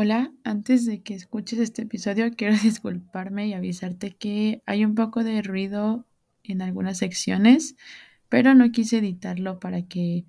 [0.00, 5.24] Hola, antes de que escuches este episodio, quiero disculparme y avisarte que hay un poco
[5.24, 6.06] de ruido
[6.44, 7.74] en algunas secciones,
[8.28, 10.24] pero no quise editarlo para que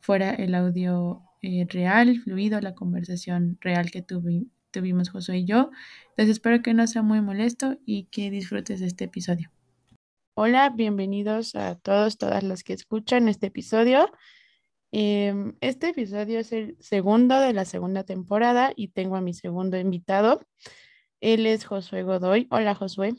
[0.00, 5.70] fuera el audio eh, real, fluido, la conversación real que tuvimos Josué y yo.
[6.12, 9.50] Entonces espero que no sea muy molesto y que disfrutes este episodio.
[10.32, 14.10] Hola, bienvenidos a todos, todas las que escuchan este episodio.
[14.94, 19.78] Em, este episodio es el segundo de la segunda temporada y tengo a mi segundo
[19.78, 20.42] invitado.
[21.20, 22.46] Él es Josué Godoy.
[22.50, 23.14] Hola, Josué.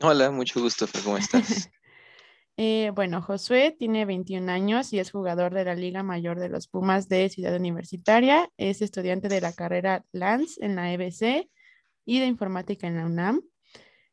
[0.00, 1.70] Hola, mucho gusto, ¿cómo estás?
[2.60, 6.66] Eh, bueno, Josué tiene 21 años y es jugador de la Liga Mayor de los
[6.66, 8.50] Pumas de Ciudad Universitaria.
[8.56, 11.48] Es estudiante de la carrera LANS en la EBC
[12.04, 13.42] y de informática en la UNAM.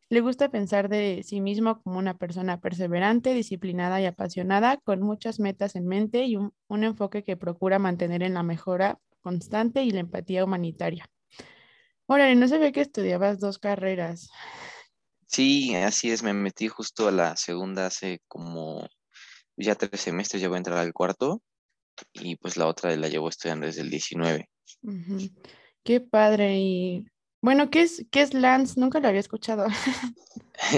[0.09, 5.40] Le gusta pensar de sí mismo como una persona perseverante, disciplinada y apasionada, con muchas
[5.40, 10.02] metas en mente y un, enfoque que procura mantener en la mejora constante y la
[10.02, 11.10] empatía humanitaria.
[12.05, 14.29] Órale, no sabía que estudiabas dos carreras.
[15.26, 18.88] Sí, así es, me metí justo a la segunda hace como
[19.57, 21.41] ya tres semestres, ya voy a entrar al cuarto
[22.13, 24.49] y pues la otra la llevo estudiando desde el 19.
[25.84, 27.07] Qué padre, y
[27.46, 28.79] bueno, ¿qué es, qué es Lance?
[28.79, 29.68] Nunca lo había escuchado.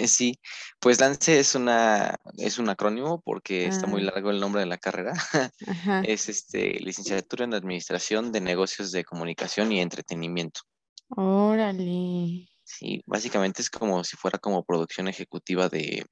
[0.08, 0.40] Sí,
[0.80, 4.06] pues Lance es una es un acrónimo porque está muy ah.
[4.06, 5.14] largo el nombre de la carrera.
[6.04, 10.62] Es este licenciatura en Administración de Negocios de Comunicación y Entretenimiento.
[11.10, 12.50] Órale.
[12.64, 16.04] Sí, básicamente es como si fuera como producción ejecutiva de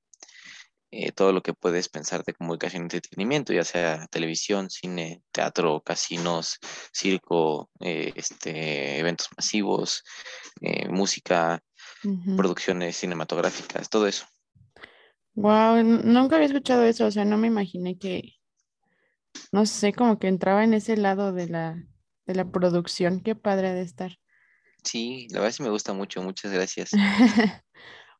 [0.97, 5.81] eh, todo lo que puedes pensar de comunicación y entretenimiento, ya sea televisión, cine, teatro,
[5.81, 6.57] casinos,
[6.93, 10.05] circo, eh, este, eventos masivos,
[10.61, 11.61] eh, música,
[12.37, 14.25] producciones cinematográficas, todo eso.
[15.33, 18.37] Wow, nunca había escuchado eso, o sea, no me imaginé que,
[19.51, 21.75] no sé, como que entraba en ese lado de la,
[22.25, 24.17] de la producción, qué padre de estar.
[24.81, 26.91] Sí, la verdad sí me gusta mucho, muchas gracias.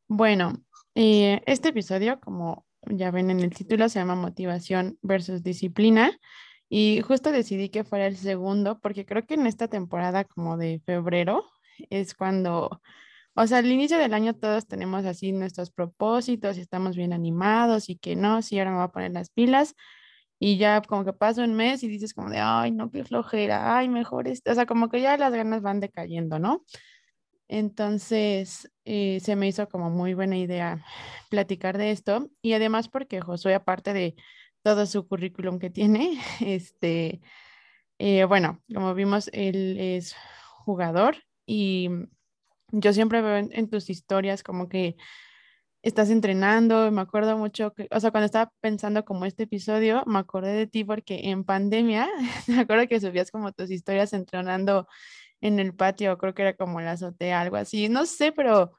[0.10, 0.62] bueno,
[0.96, 6.18] este episodio, como ya ven en el título, se llama Motivación versus Disciplina.
[6.70, 10.82] Y justo decidí que fuera el segundo, porque creo que en esta temporada como de
[10.86, 11.46] febrero
[11.90, 12.82] es cuando,
[13.36, 17.90] o sea, al inicio del año todos tenemos así nuestros propósitos y estamos bien animados
[17.90, 19.76] y que no, sí, ahora me voy a poner las pilas.
[20.40, 23.78] Y ya como que pasa un mes y dices como de, ay, no, qué flojera,
[23.78, 24.52] ay, mejor esto.
[24.52, 26.64] O sea, como que ya las ganas van decayendo, ¿no?
[27.48, 30.84] Entonces, eh, se me hizo como muy buena idea
[31.30, 34.16] platicar de esto y además porque Josué, aparte de
[34.64, 37.22] todo su currículum que tiene, este,
[38.00, 40.16] eh, bueno, como vimos, él es
[40.66, 41.90] jugador y
[42.72, 44.98] yo siempre veo en, tus historias como que
[45.84, 50.20] estás entrenando, me acuerdo mucho que, o sea, cuando estaba pensando como este episodio, me
[50.20, 52.10] acordé de ti porque en pandemia,
[52.48, 54.88] me acuerdo que subías como tus historias entrenando
[55.42, 58.74] en el patio, creo que era como la azotea, algo así, no sé, pero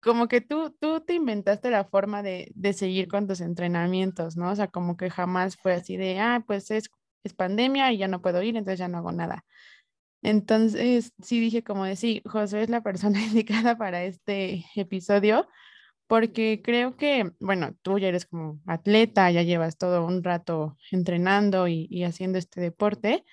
[0.00, 4.50] como que tú, tú te inventaste la forma de, de, seguir con tus entrenamientos, ¿no?
[4.50, 6.90] O sea, como que jamás fue así de, ah, pues es,
[7.24, 9.44] es pandemia y ya no puedo ir, entonces ya no hago nada.
[10.22, 15.48] Entonces, sí dije como de, sí, José es la persona indicada para este episodio,
[16.06, 21.68] porque creo que, bueno, tú ya eres como atleta, ya llevas todo un rato entrenando
[21.68, 23.24] y, y haciendo este deporte,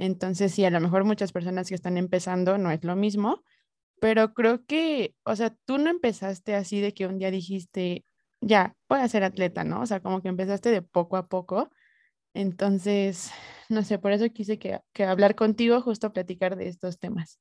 [0.00, 3.44] entonces, sí, a lo mejor muchas personas que están empezando no es lo mismo,
[4.00, 8.06] pero creo que, o sea, tú no empezaste así de que un día dijiste,
[8.40, 9.82] ya, voy a ser atleta, ¿no?
[9.82, 11.68] O sea, como que empezaste de poco a poco.
[12.32, 13.30] Entonces,
[13.68, 17.38] no sé, por eso quise que, hablar contigo, justo platicar de estos temas.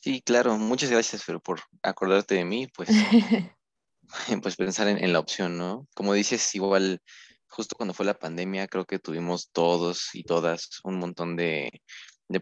[0.00, 2.88] Sí, claro, muchas gracias, pero por acordarte de mí, pues,
[4.42, 5.86] pues pensar en, en, la opción, ¿no?
[5.94, 7.00] Como dices, igual
[7.48, 11.82] justo cuando fue la pandemia, creo que tuvimos todos y todas un montón de,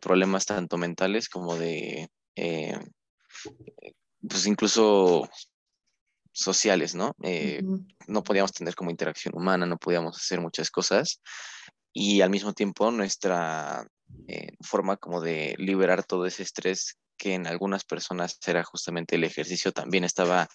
[0.00, 2.78] problemas tanto mentales como de, eh,
[4.28, 5.28] pues incluso
[6.32, 7.14] sociales, ¿no?
[7.22, 7.62] Eh,
[8.06, 11.20] no podíamos tener como interacción humana, no podíamos hacer muchas cosas
[11.92, 13.86] y al mismo tiempo nuestra
[14.28, 19.24] eh, forma como de liberar todo ese estrés que en algunas personas era justamente el
[19.24, 20.46] ejercicio también estaba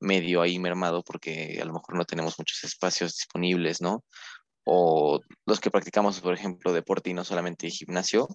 [0.00, 4.04] medio ahí mermado porque a lo mejor no tenemos muchos espacios disponibles, ¿no?
[4.64, 8.28] O los que practicamos, por ejemplo, deporte y no solamente gimnasio,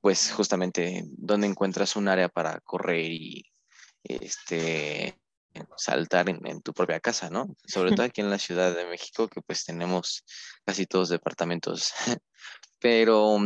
[0.00, 3.44] pues justamente donde encuentras un área para correr y
[4.04, 5.18] este
[5.76, 7.56] saltar en, tu propia casa, ¿no?
[7.66, 10.24] Sobre todo aquí en la Ciudad de México, que pues tenemos
[10.64, 11.92] casi todos departamentos.
[12.78, 13.38] Pero,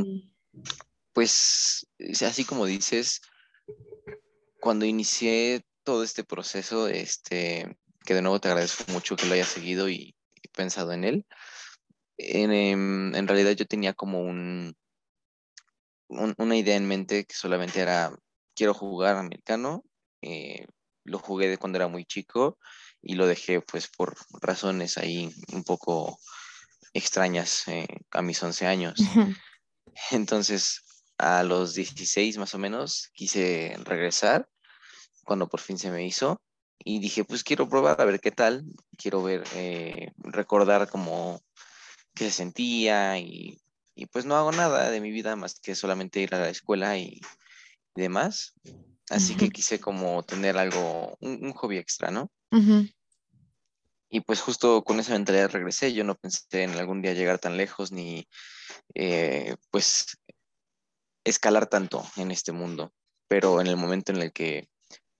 [1.13, 1.87] pues,
[2.27, 3.21] así como dices,
[4.61, 9.49] cuando inicié todo este proceso, este, que de nuevo te agradezco mucho que lo hayas
[9.49, 10.17] seguido y,
[10.55, 11.27] pensado en él.
[12.17, 14.77] En, em, en, realidad yo tenía como un,
[16.09, 18.13] una idea en mente que solamente era,
[18.55, 19.85] quiero jugar americano.
[20.23, 20.67] Eh,
[21.05, 22.59] lo jugué de cuando era muy chico
[23.01, 26.19] y lo dejé pues por razones ahí un poco
[26.93, 29.01] extrañas eh, a mis 11 años.
[30.11, 30.83] Entonces,
[31.19, 34.49] a los 16 más o menos, quise regresar
[35.25, 36.41] cuando por fin se me hizo
[36.85, 38.65] y dije, pues quiero probar a ver qué tal,
[38.97, 41.41] quiero ver, eh, recordar cómo
[42.15, 43.61] qué se sentía y,
[44.13, 47.21] pues no hago nada de mi vida más que solamente ir a la escuela y,
[47.95, 48.55] demás.
[49.11, 52.31] Así que quise como tener algo, un, hobby extra, ¿no?
[54.09, 57.59] Y pues justo con esa mentalidad regresé, yo no pensé en algún día llegar tan
[57.59, 58.27] lejos ni
[58.95, 60.17] eh, pues
[61.25, 62.95] escalar tanto en este mundo,
[63.29, 64.70] pero en el momento en el que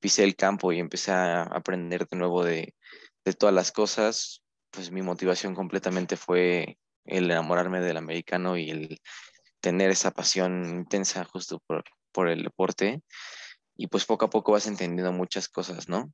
[0.01, 2.75] pisé el campo y empecé a aprender de nuevo de,
[3.39, 9.01] todas las cosas, pues mi motivación completamente fue el enamorarme del americano y el
[9.61, 13.03] tener esa pasión intensa justo por, por el deporte.
[13.77, 16.13] Y pues poco a poco vas entendiendo muchas cosas, ¿no?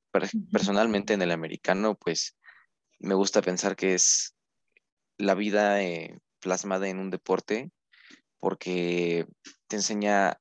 [0.52, 2.36] Personalmente en el americano, pues
[2.98, 4.36] me gusta pensar que es
[5.16, 7.70] la vida eh, plasmada en un deporte
[8.38, 9.26] porque
[9.66, 10.38] te enseña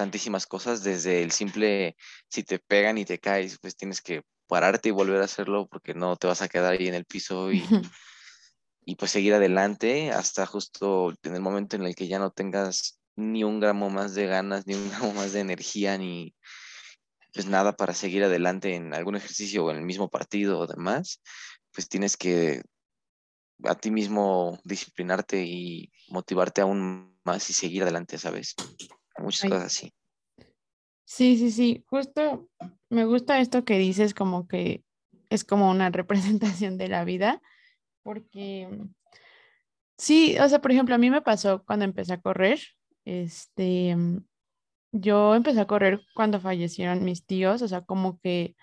[0.00, 1.94] tantísimas cosas, desde el simple,
[2.26, 5.92] si te pegan y te caes, pues tienes que pararte y volver a hacerlo porque
[5.92, 7.62] no te vas a quedar ahí en el piso y,
[8.86, 12.98] y pues seguir adelante hasta justo en el momento en el que ya no tengas
[13.14, 16.34] ni un gramo más de ganas, ni un gramo más de energía, ni
[17.34, 21.20] pues nada para seguir adelante en algún ejercicio o en el mismo partido o demás,
[21.74, 22.62] pues tienes que
[23.64, 28.54] a ti mismo disciplinarte y motivarte aún más y seguir adelante, ¿sabes?
[29.18, 29.92] Muchas cosas así.
[31.04, 32.48] Sí, sí, sí, justo
[32.88, 34.84] me gusta esto que dices como que
[35.28, 37.42] es como una representación de la vida,
[38.02, 38.68] porque
[39.98, 42.60] sí, o sea, por ejemplo, a mí me pasó cuando empecé a correr,
[43.04, 43.96] este,
[44.92, 48.56] yo empecé a correr cuando fallecieron mis tíos, o sea, como que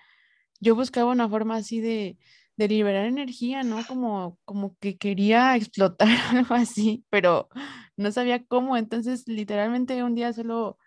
[0.60, 2.18] yo buscaba una forma así de,
[2.58, 3.86] de liberar energía, ¿no?
[3.88, 7.50] Como, como que quería explotar algo así, pero
[7.98, 8.78] no sabía cómo.
[8.78, 10.78] Entonces, literalmente un día solo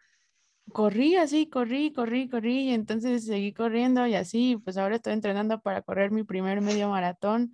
[0.72, 5.60] corrí así, corrí, corrí, corrí, y entonces seguí corriendo y así, pues ahora estoy entrenando
[5.60, 7.52] para correr mi primer medio maratón.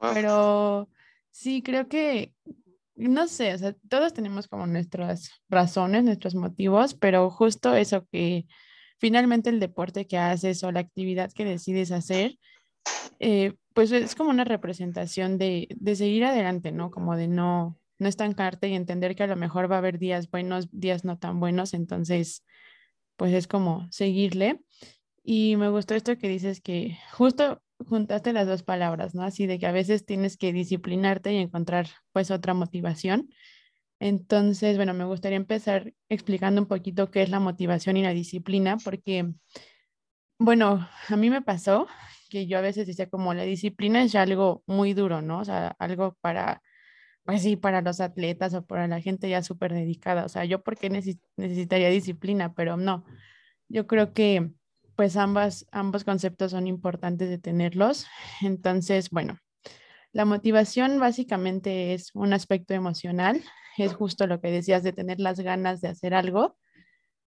[0.00, 0.88] Pero
[1.30, 2.32] sí, creo que,
[2.96, 8.46] no sé, o sea, todos tenemos como nuestras razones, nuestros motivos, pero justo eso que
[8.98, 12.38] finalmente el deporte que haces o la actividad que decides hacer,
[13.20, 16.90] eh, pues es como una representación de, de, seguir adelante, ¿no?
[16.90, 20.30] Como de no, no estancarte y entender que a lo mejor va a haber días
[20.30, 22.44] buenos, días no tan buenos, entonces,
[23.16, 24.60] pues es como seguirle.
[25.22, 29.22] Y me gustó esto que dices que justo juntaste las dos palabras, ¿no?
[29.22, 33.28] Así de que a veces tienes que disciplinarte y encontrar pues otra motivación.
[34.00, 38.76] Entonces, bueno, me gustaría empezar explicando un poquito qué es la motivación y la disciplina,
[38.78, 39.32] porque,
[40.38, 41.88] bueno, a mí me pasó
[42.30, 45.40] que yo a veces decía como la disciplina es algo muy duro, ¿no?
[45.40, 46.62] O sea, algo para,
[47.28, 50.24] pues sí, para los atletas o para la gente ya súper dedicada.
[50.24, 53.04] O sea, yo porque necesitaría disciplina, pero no.
[53.68, 54.50] Yo creo que
[54.96, 58.06] pues ambas, ambos conceptos son importantes de tenerlos.
[58.40, 59.38] Entonces, bueno,
[60.12, 63.44] la motivación básicamente es un aspecto emocional,
[63.76, 66.56] es justo lo que decías de tener las ganas de hacer algo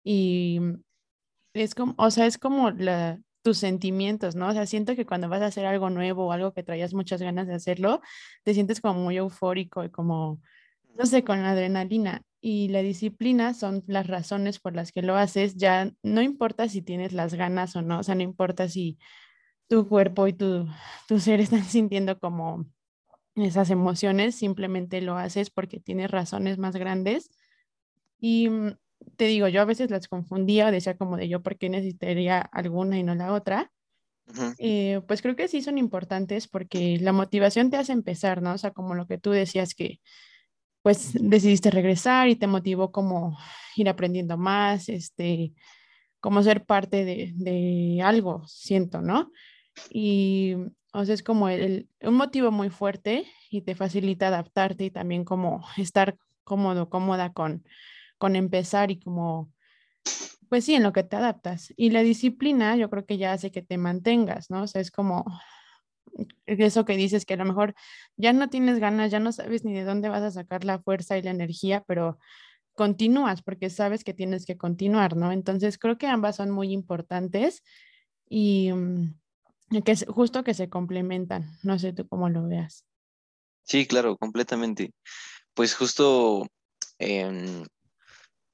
[0.03, 0.59] y
[1.55, 4.49] es como, o sea, es como la, tus sentimientos, ¿no?
[4.49, 7.21] O sea, siento que cuando vas a hacer algo nuevo o algo que traías muchas
[7.21, 8.01] ganas de hacerlo,
[8.43, 10.41] te sientes como muy eufórico y como,
[10.97, 12.23] no sé, con la adrenalina.
[12.41, 16.81] Y la disciplina son las razones por las que lo haces, ya no importa si
[16.81, 18.99] tienes las ganas o no, o sea, no importa si
[19.69, 20.67] tu cuerpo y tu,
[21.07, 22.65] tu ser están sintiendo como
[23.35, 27.29] esas emociones, simplemente lo haces porque tienes razones más grandes.
[28.19, 28.77] Y mm,
[29.15, 32.97] te digo, yo a veces las confundía, decía como de yo, ¿por qué necesitaría alguna
[32.97, 33.71] y no la otra?
[34.57, 38.53] Eh, pues creo que sí son importantes porque la motivación te hace empezar, ¿no?
[38.53, 39.99] O sea, como lo que tú decías que
[40.81, 43.37] pues decidiste regresar y te motivó como
[43.75, 45.53] ir aprendiendo más, este,
[46.19, 49.31] como ser parte de, de algo, siento, ¿no?
[49.89, 50.55] Y,
[50.93, 55.23] o sea, es como el, un motivo muy fuerte y te facilita adaptarte y también
[55.25, 57.63] como estar cómodo, cómoda con,
[58.17, 59.51] con empezar y como,
[60.49, 61.73] pues sí, en lo que te adaptas.
[61.77, 64.63] Y la disciplina yo creo que ya hace que te mantengas, ¿no?
[64.63, 65.25] O sea, es como
[66.45, 67.75] eso que dices que a lo mejor
[68.15, 71.17] ya no tienes ganas, ya no sabes ni de dónde vas a sacar la fuerza
[71.17, 72.17] y la energía, pero
[72.73, 75.31] continúas porque sabes que tienes que continuar, ¿no?
[75.31, 77.63] Entonces creo que ambas son muy importantes
[78.29, 79.15] y mm,
[79.83, 81.57] que es justo que se complementan.
[81.63, 82.85] No sé tú cómo lo veas.
[83.63, 84.93] Sí, claro, completamente.
[85.53, 86.47] Pues justo
[86.99, 87.65] em,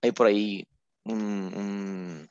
[0.04, 0.68] hay por ahí
[1.06, 2.30] un,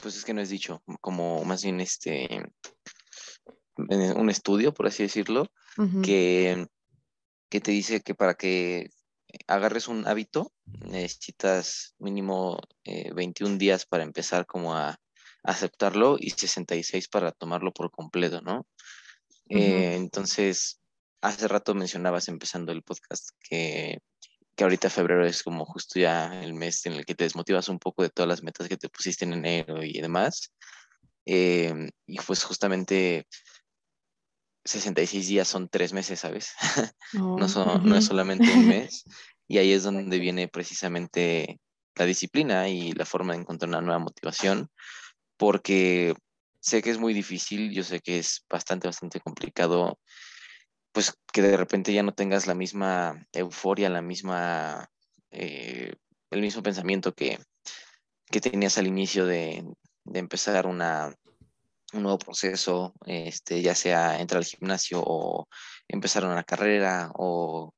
[0.00, 2.42] pues es que no es dicho, como más bien este,
[3.76, 5.46] un estudio, por así decirlo,
[6.02, 6.66] que,
[7.48, 8.90] que te dice que para que
[9.46, 14.98] agarres un hábito, necesitas mínimo 21 eh, días para empezar como a,
[15.42, 18.66] aceptarlo y 66 para tomarlo por completo, ¿no?
[19.48, 20.80] Eh, entonces,
[21.22, 24.00] hace rato mencionabas empezando el podcast que,
[24.60, 27.78] que ahorita febrero es como justo ya el mes en el que te desmotivas un
[27.78, 30.52] poco de todas las metas que te pusiste en enero y demás.
[31.24, 33.26] Eh, y pues justamente
[34.66, 36.52] 66 días son tres meses, ¿sabes?
[37.14, 39.04] no, oh, son, no es solamente un mes.
[39.48, 41.58] Y ahí es donde viene precisamente
[41.94, 44.68] la disciplina y la forma de encontrar una nueva motivación,
[45.38, 46.12] porque
[46.60, 49.98] sé que es muy difícil, yo sé que es bastante, bastante complicado,
[50.92, 54.90] pues que de repente ya no tengas la misma euforia, la misma,
[55.30, 55.94] eh,
[56.30, 57.38] el mismo pensamiento que,
[58.26, 59.64] que tenías al inicio de,
[60.04, 61.14] de empezar una,
[61.92, 65.48] un nuevo proceso, este, ya sea entrar al gimnasio o
[65.88, 67.74] empezar una carrera o,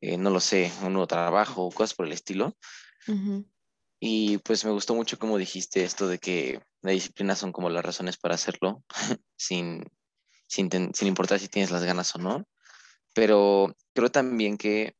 [0.00, 2.56] eh, no lo sé, un nuevo trabajo o cosas por el estilo.
[3.98, 7.84] Y pues me gustó mucho como dijiste esto de que la disciplina son como las
[7.84, 8.82] razones para hacerlo,
[9.36, 9.84] sin,
[10.46, 10.70] sin,
[11.02, 12.46] importar si tienes las ganas o no.
[13.14, 14.94] Pero creo también que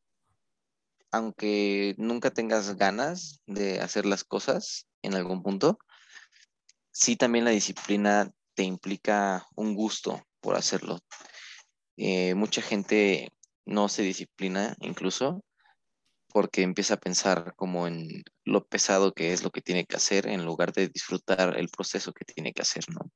[1.12, 5.78] aunque nunca tengas ganas de hacer las cosas en algún punto,
[6.90, 10.98] sí también la disciplina te implica un gusto por hacerlo.
[11.96, 13.30] Eh, mucha gente
[13.64, 15.42] no se disciplina incluso
[16.28, 20.26] porque empieza a pensar como en lo pesado que es lo que tiene que hacer
[20.26, 23.10] en lugar de disfrutar el proceso que tiene que hacer, ¿no?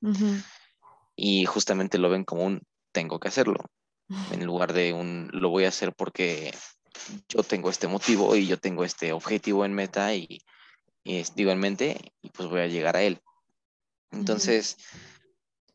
[1.17, 2.62] Y justamente lo ven como un
[2.93, 3.64] tengo que hacerlo,
[4.33, 6.52] en lugar de un lo voy a hacer porque
[7.29, 10.43] yo tengo este motivo y yo tengo este objetivo en meta y,
[11.35, 13.21] digo en mente y pues voy a llegar a él.
[14.11, 14.76] Entonces,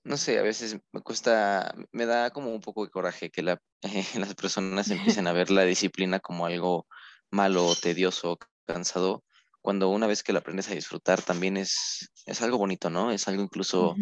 [0.04, 3.62] no sé, a veces me cuesta, me da como un poco de coraje que la,
[4.16, 6.88] las personas empiecen a ver la disciplina como algo
[7.32, 9.24] malo, tedioso, cansado,
[9.62, 13.12] cuando una vez que la aprendes a disfrutar también es, es algo bonito, ¿no?
[13.12, 13.96] Es algo incluso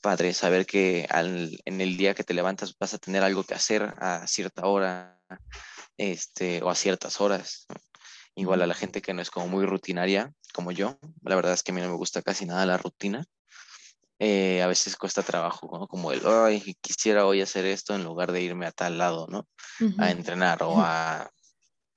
[0.00, 3.94] padre saber que en el día que te levantas vas a tener algo que hacer
[3.98, 5.20] a cierta hora
[5.96, 7.66] este, o a ciertas horas.
[8.34, 11.62] Igual a la gente que no es como muy rutinaria, como yo, la verdad es
[11.62, 13.24] que a mí no me gusta casi nada la rutina.
[14.18, 15.88] Eh, a veces cuesta trabajo, ¿no?
[15.88, 19.48] Como el, ay, quisiera hoy hacer esto en lugar de irme a tal lado, ¿no?
[19.98, 21.30] A entrenar o a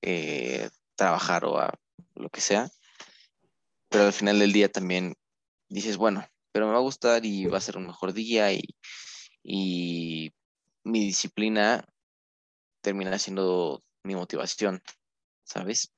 [0.01, 1.73] eh, trabajar o a
[2.15, 2.69] lo que sea.
[3.89, 5.15] Pero al final del día también
[5.69, 8.63] dices, bueno, pero me va a gustar y va a ser un mejor día y,
[9.43, 10.31] y
[10.83, 11.85] mi disciplina
[12.81, 14.81] termina siendo mi motivación,
[15.43, 15.91] ¿sabes?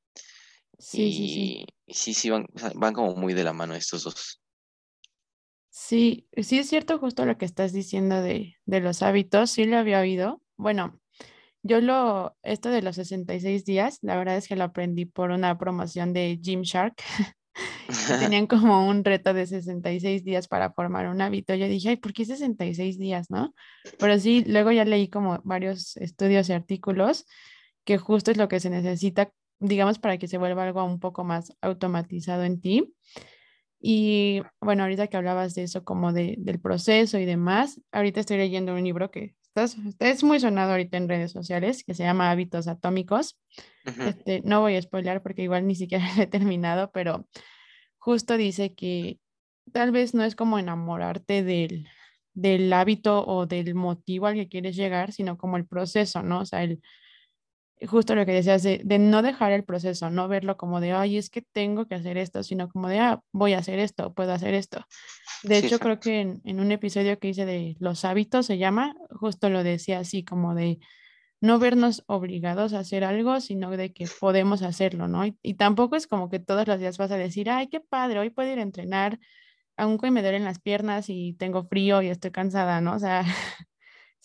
[0.79, 1.65] Sí, sí, sí.
[1.85, 4.41] Y sí, sí, van, van como muy de la mano estos dos.
[5.69, 9.99] Sí, sí es cierto justo lo que estás diciendo de, los hábitos, sí lo había
[9.99, 10.41] oído.
[10.55, 11.01] Bueno,
[11.63, 15.57] yo lo, esto de los 66 días, la verdad es que lo aprendí por una
[15.57, 16.95] promoción de Gymshark.
[18.19, 21.55] Tenían como un reto de 66 días para formar un hábito.
[21.55, 23.53] Yo dije, ay, ¿por qué 66 días, no?
[23.99, 27.25] Pero sí, luego ya leí como varios estudios y artículos
[27.83, 31.23] que justo es lo que se necesita, digamos, para que se vuelva algo un poco
[31.23, 32.93] más automatizado en ti.
[33.79, 38.37] Y bueno, ahorita que hablabas de eso, como de, del proceso y demás, ahorita estoy
[38.37, 39.35] leyendo un libro que
[39.99, 43.39] es muy sonado ahorita en redes sociales, que se llama Hábitos Atómicos.
[43.85, 47.27] este, no voy a spoiler porque igual ni siquiera he terminado, pero
[47.97, 49.19] justo dice que
[49.71, 51.87] tal vez no es como enamorarte del,
[52.33, 56.41] del hábito o del motivo al que quieres llegar, sino como el proceso, ¿no?
[56.41, 56.81] O sea, el,
[57.87, 61.29] justo lo que decías, de, no dejar el proceso, no verlo como de, ay, es
[61.29, 64.53] que tengo que hacer esto, sino como de, ah, voy a hacer esto, puedo hacer
[64.53, 64.85] esto.
[65.43, 69.49] De hecho, creo que en, un episodio que hice de los hábitos, se llama, justo
[69.49, 70.79] lo decía así, como de
[71.41, 75.25] no vernos obligados a hacer algo, sino de que podemos hacerlo, ¿no?
[75.25, 78.29] Y, tampoco es como que todos los días vas a decir, ay, qué padre, hoy
[78.29, 79.19] puedo ir a entrenar,
[79.77, 82.93] aunque me duelen las piernas y tengo frío y estoy cansada, ¿no?
[82.95, 83.23] O sea,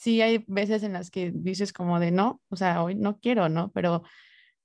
[0.01, 3.51] sí hay veces en las que dices como de no, o sea, hoy no quiero,
[3.51, 3.71] ¿no?
[3.73, 4.03] Pero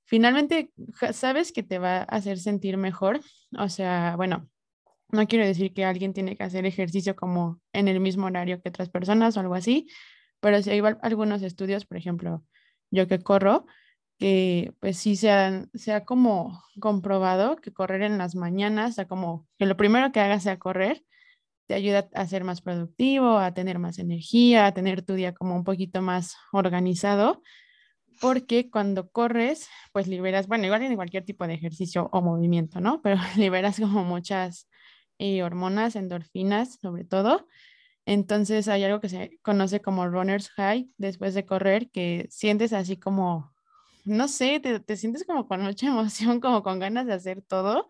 [0.06, 0.72] finalmente
[1.12, 3.20] sabes que te va a hacer sentir mejor.
[3.58, 4.50] O sea, bueno,
[5.10, 8.70] no quiero decir que alguien tiene que hacer ejercicio como en el mismo horario que
[8.70, 9.88] otras personas o algo así,
[10.40, 12.42] pero sí hay algunos estudios, por ejemplo,
[12.90, 13.66] yo que corro,
[14.18, 18.94] que pues sí se ha, se ha como comprobado que correr en las mañanas, o
[18.94, 21.04] sea, como que lo primero que hagas sea correr,
[21.68, 25.56] te ayuda a ser más productivo, a tener más energía, a tener tu día como
[25.56, 27.42] un poquito más organizado,
[28.22, 33.02] porque cuando corres, pues liberas, bueno, igual en cualquier tipo de ejercicio o movimiento, ¿no?
[33.02, 34.70] Pero liberas como muchas
[35.18, 37.48] eh, hormonas, endorfinas sobre todo.
[38.06, 42.98] Entonces hay algo que se conoce como runner's high después de correr, que sientes así
[42.98, 43.54] como,
[44.06, 47.88] no sé, te, te sientes como con mucha emoción, como con ganas de hacer todo.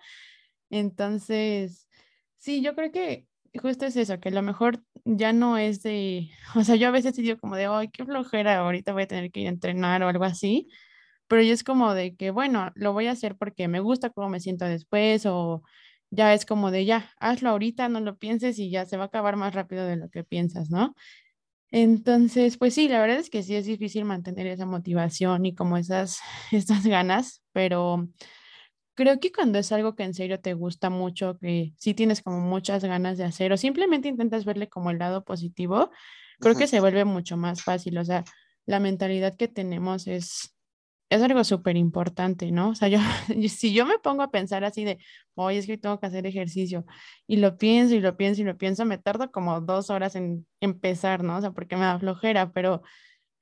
[0.69, 1.89] Entonces,
[2.37, 6.63] sí, yo creo que justo es eso, que lo mejor ya no es de, o
[6.63, 9.41] sea, yo a veces digo como de, ay, qué flojera, ahorita voy a tener que
[9.41, 10.67] ir a entrenar o algo así,
[11.27, 14.29] pero yo es como de que, bueno, lo voy a hacer porque me gusta cómo
[14.29, 15.63] me siento después o
[16.11, 19.07] ya es como de, ya, hazlo ahorita, no lo pienses y ya se va a
[19.07, 20.95] acabar más rápido de lo que piensas, ¿no?
[21.71, 25.77] Entonces, pues sí, la verdad es que sí es difícil mantener esa motivación y como
[25.77, 26.19] esas,
[26.51, 28.07] estas ganas, pero
[28.95, 32.39] creo que cuando es algo que en serio te gusta mucho, que sí tienes como
[32.39, 35.91] muchas ganas de hacer o simplemente intentas verle como el lado positivo,
[36.39, 37.97] creo que se vuelve mucho más fácil.
[37.97, 38.23] O sea,
[38.65, 40.55] la mentalidad que tenemos es,
[41.09, 42.69] es algo súper importante, ¿no?
[42.69, 42.99] O sea, yo,
[43.49, 44.97] si yo me pongo a pensar así de,
[45.35, 46.85] oye, es que tengo que hacer ejercicio
[47.27, 50.47] y lo pienso y lo pienso y lo pienso, me tardo como dos horas en
[50.61, 51.37] empezar, ¿no?
[51.37, 52.81] O sea, porque me da flojera, pero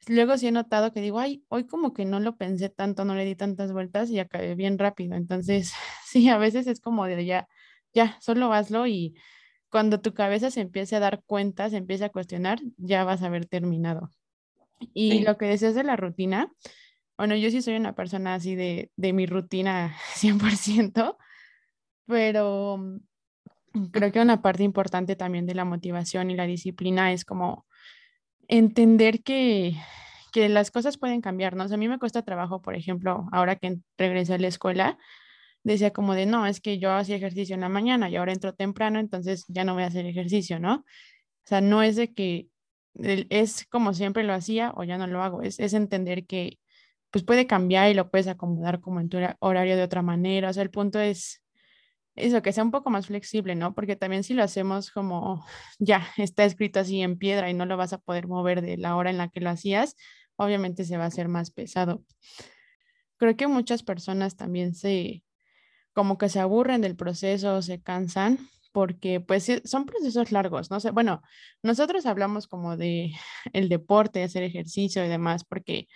[0.07, 3.15] Luego sí he notado que digo, ay, hoy como que no lo pensé tanto, no
[3.15, 5.15] le di tantas vueltas y acabé bien rápido.
[5.15, 5.73] Entonces,
[6.05, 7.47] sí, a veces es como de ya,
[7.93, 9.15] ya, solo hazlo y
[9.69, 13.27] cuando tu cabeza se empiece a dar cuenta, se empiece a cuestionar, ya vas a
[13.27, 14.11] haber terminado.
[14.93, 16.51] Y lo que decías de la rutina,
[17.17, 21.17] bueno, yo sí soy una persona así de, de mi rutina 100%,
[22.05, 27.25] pero mm, creo que una parte importante también de la motivación y la disciplina es
[27.25, 27.65] como
[28.57, 29.75] entender que,
[30.31, 31.63] que las cosas pueden cambiar, ¿no?
[31.63, 34.99] A mí me cuesta trabajo, por ejemplo, ahora que regresé a la escuela,
[35.63, 38.53] decía como de, no, es que yo hacía ejercicio en la mañana y ahora entro
[38.53, 40.75] temprano, entonces ya no voy a hacer ejercicio, ¿no?
[40.75, 42.47] O sea, no es de que
[42.95, 46.59] es como siempre lo hacía o ya no lo hago, es, es entender que
[47.11, 50.53] pues puede cambiar y lo puedes acomodar como en tu horario de otra manera, o
[50.53, 51.42] sea, el punto es
[52.15, 53.73] eso, que sea un poco más flexible, ¿no?
[53.73, 55.45] Porque también si lo hacemos como
[55.79, 58.95] ya está escrito así en piedra y no lo vas a poder mover de la
[58.95, 59.95] hora en la que lo hacías,
[60.35, 62.03] obviamente se va a hacer más pesado.
[63.17, 65.23] Creo que muchas personas también se,
[65.93, 68.39] como que se aburren del proceso, se cansan,
[68.73, 71.21] porque pues son procesos largos, no bueno,
[71.61, 73.13] nosotros hablamos como de
[73.53, 75.87] el deporte, hacer ejercicio y demás, porque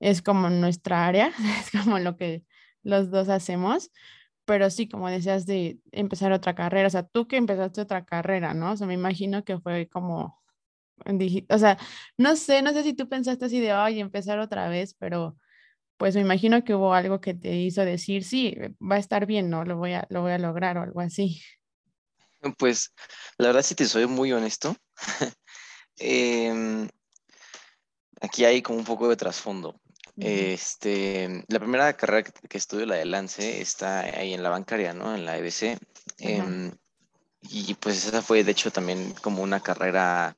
[0.00, 2.44] es como nuestra área, es como lo que
[2.82, 3.90] los dos hacemos,
[4.50, 8.52] pero sí, como decías, de empezar otra carrera, o sea, tú que empezaste otra carrera,
[8.52, 8.72] ¿no?
[8.72, 10.42] O sea, me imagino que fue como,
[11.48, 11.78] o sea,
[12.18, 15.36] no sé, no sé si tú pensaste así de, ay, empezar otra vez, pero
[15.98, 19.50] pues me imagino que hubo algo que te hizo decir, sí, va a estar bien,
[19.50, 19.64] ¿no?
[19.64, 21.40] Lo voy a, lo voy a lograr o algo así.
[22.58, 22.92] Pues,
[23.38, 24.74] la verdad, si te soy muy honesto,
[25.96, 26.88] em,
[28.20, 29.79] aquí hay como un poco de trasfondo.
[30.22, 35.14] Este, la primera carrera que, estudio, la de Lance, está ahí en la bancaria, ¿no?
[35.14, 35.78] En la EBC.
[36.18, 36.70] Em,
[37.42, 40.36] y pues esa fue, de hecho, también como una carrera,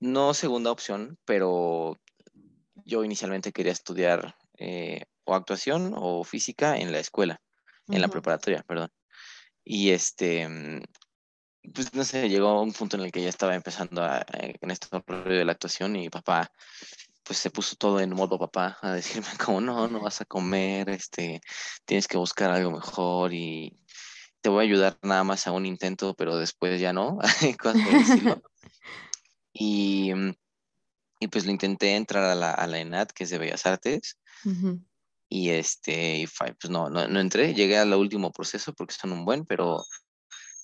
[0.00, 1.98] no segunda opción, pero
[2.86, 7.42] yo inicialmente quería estudiar eh, o actuación o física en la escuela,
[7.88, 8.90] en la preparatoria, perdón.
[9.64, 10.82] Y este, mm,
[11.74, 14.70] pues no sé, llegó un punto en el que ya estaba empezando a, eh, en
[14.70, 16.50] esto de la actuación y papá
[17.28, 20.88] pues se puso todo en modo papá a decirme como no, no vas a comer,
[20.88, 21.42] este,
[21.84, 23.78] tienes que buscar algo mejor y
[24.40, 27.18] te voy a ayudar nada más a un intento, pero después ya no,
[29.52, 30.34] Y, mm,
[31.20, 34.18] y pues lo intenté entrar a la, a la ENAD, que es de Bellas Artes,
[35.28, 39.44] y este, pues no, no, no, entré, llegué al último proceso porque son un buen,
[39.44, 39.84] pero,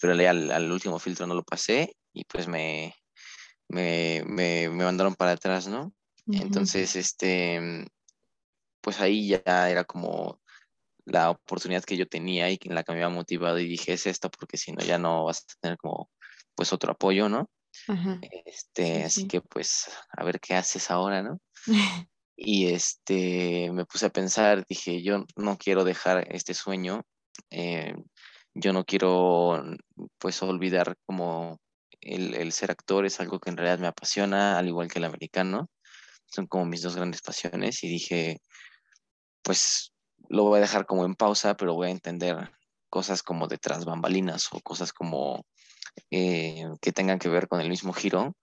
[0.01, 2.95] pero al, al último filtro no lo pasé y pues me,
[3.69, 5.93] me, me, me mandaron para atrás, ¿no?
[6.27, 7.87] Entonces, este,
[8.81, 10.41] pues ahí ya era como
[11.07, 14.07] la oportunidad que yo tenía y en la que me había motivado y dije, es
[14.07, 16.11] esta porque si no ya no vas a tener como
[16.55, 17.51] pues otro apoyo, ¿no?
[18.47, 21.41] Este, así que pues a ver qué haces ahora, ¿no?
[22.37, 27.03] y este, me puse a pensar, dije, yo no quiero dejar este sueño,
[27.51, 27.95] eh,
[28.55, 29.63] yo no quiero
[30.19, 31.59] pues olvidar como
[32.01, 35.07] el, el, ser actor es algo que en realidad me apasiona, al igual que el
[35.07, 35.69] americano
[36.35, 38.41] son como mis dos grandes pasiones y dije,
[39.43, 39.93] pues
[40.29, 42.51] lo voy a dejar como en pausa, pero voy a entender
[42.91, 45.45] cosas como detrás bambalinas o cosas como
[46.11, 48.37] eh, que tengan que ver con el mismo giro.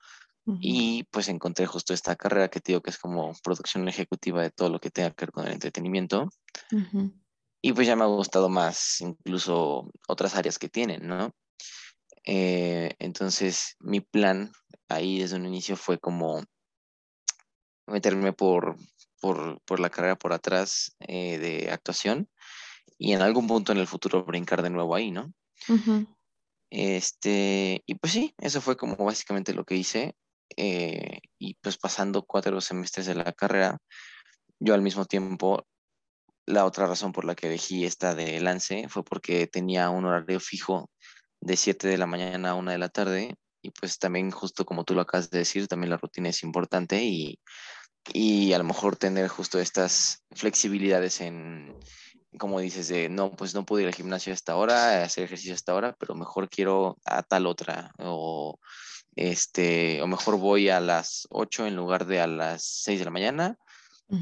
[0.59, 4.49] Y pues encontré justo esta carrera que te digo que es como producción ejecutiva de
[4.49, 6.29] todo lo que tenga que ver con el entretenimiento.
[7.61, 11.31] Y pues ya me ha gustado más incluso otras áreas que tienen, ¿no?
[12.25, 14.51] Eh, entonces mi plan
[14.89, 16.43] ahí desde un inicio fue como
[17.91, 18.77] meterme por,
[19.19, 22.29] por, por la carrera por atrás eh, de actuación
[22.97, 25.33] y en algún punto en el futuro brincar de nuevo ahí, ¿no?
[26.69, 30.15] Este, y pues sí, eso fue como básicamente lo que hice.
[30.57, 33.79] Eh, y pues pasando cuatro semestres de la carrera,
[34.59, 35.65] yo al mismo tiempo,
[36.45, 40.39] la otra razón por la que elegí esta de lance fue porque tenía un horario
[40.39, 40.89] fijo
[41.39, 44.83] de 7 de la mañana a 1 de la tarde y pues también justo como
[44.83, 47.39] tú lo acabas de decir, también la rutina es importante y,
[48.13, 51.75] y a lo mejor tener justo estas flexibilidades en,
[52.37, 55.53] como dices, de no, pues no puedo ir al gimnasio a esta hora, hacer ejercicio
[55.53, 58.59] a esta hora, pero mejor quiero a tal otra, o
[59.15, 63.11] este, o mejor voy a las 8 en lugar de a las 6 de la
[63.11, 63.57] mañana,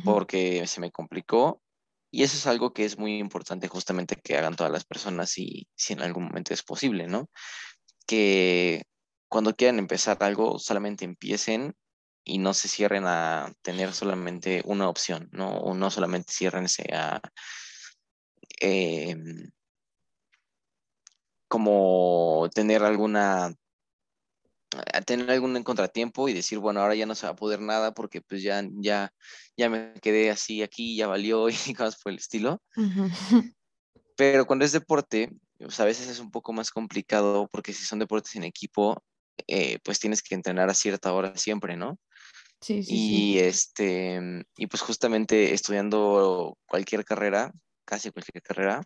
[0.03, 1.61] porque se me complicó.
[2.11, 5.67] Y eso es algo que es muy importante justamente que hagan todas las personas y
[5.75, 7.29] si en algún momento es posible, ¿no?
[8.07, 8.83] Que
[9.27, 11.75] cuando quieran empezar algo, solamente empiecen
[12.23, 15.49] y no se cierren a tener solamente una opción, ¿no?
[15.59, 17.21] O no solamente ciérrense a
[18.61, 19.49] em,
[21.47, 23.53] como tener alguna
[25.05, 28.21] tener algún contratiempo y decir, bueno, ahora ya no se va a poder nada porque
[28.21, 29.11] pues ya, ya,
[29.57, 32.61] ya me quedé así aquí, ya valió y cosas por el estilo.
[34.15, 37.99] Pero cuando es deporte, pues a veces es un poco más complicado porque si son
[37.99, 39.03] deportes en equipo,
[39.47, 41.97] eh, pues tienes que entrenar a cierta hora siempre, ¿no?
[42.61, 44.19] Sí, sí, y este,
[44.57, 47.53] y pues justamente estudiando cualquier carrera,
[47.85, 48.83] casi cualquier carrera,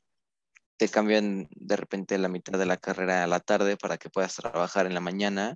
[0.77, 4.35] te cambian de repente la mitad de la carrera a la tarde para que puedas
[4.35, 5.55] trabajar en la mañana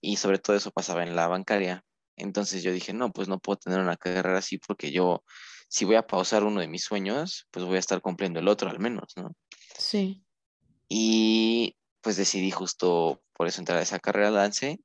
[0.00, 1.84] y sobre todo eso pasaba en la bancaria.
[2.16, 5.24] Entonces yo dije, no, pues no puedo tener una carrera así porque yo,
[5.68, 8.68] si voy a pausar uno de mis sueños, pues voy a estar cumpliendo el otro
[8.68, 9.34] al menos, ¿no?
[9.78, 10.22] Sí.
[10.88, 14.80] Y pues decidí justo por eso entrar a esa carrera lance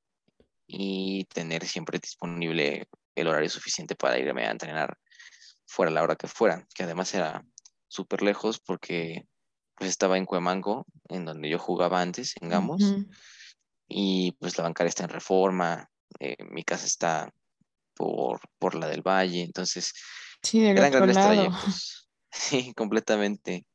[0.67, 4.97] y tener siempre disponible el horario suficiente para irme a entrenar
[5.65, 7.45] fuera la hora que fuera, que además era
[7.87, 9.25] súper lejos porque
[9.75, 12.95] pues estaba en Cuemango, en donde yo jugaba antes, en Gamos,
[13.87, 17.31] y pues la bancaria está en reforma, eh, mi casa está
[17.93, 19.93] por, por la del Valle, entonces
[20.41, 22.03] sí, eran grandes trayectos.
[22.29, 23.65] Sí, completamente.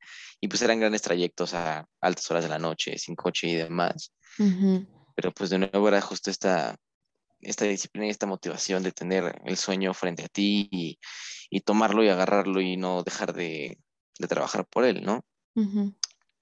[0.41, 4.13] Y pues eran grandes trayectos a altas horas de la noche, sin coche y demás.
[5.15, 6.77] Pero pues de nuevo era justo esta,
[7.43, 12.09] esta disciplina y esta motivación de tener el sueño frente a ti y, tomarlo y
[12.09, 13.79] agarrarlo y no dejar de,
[14.29, 15.25] trabajar por él, ¿no?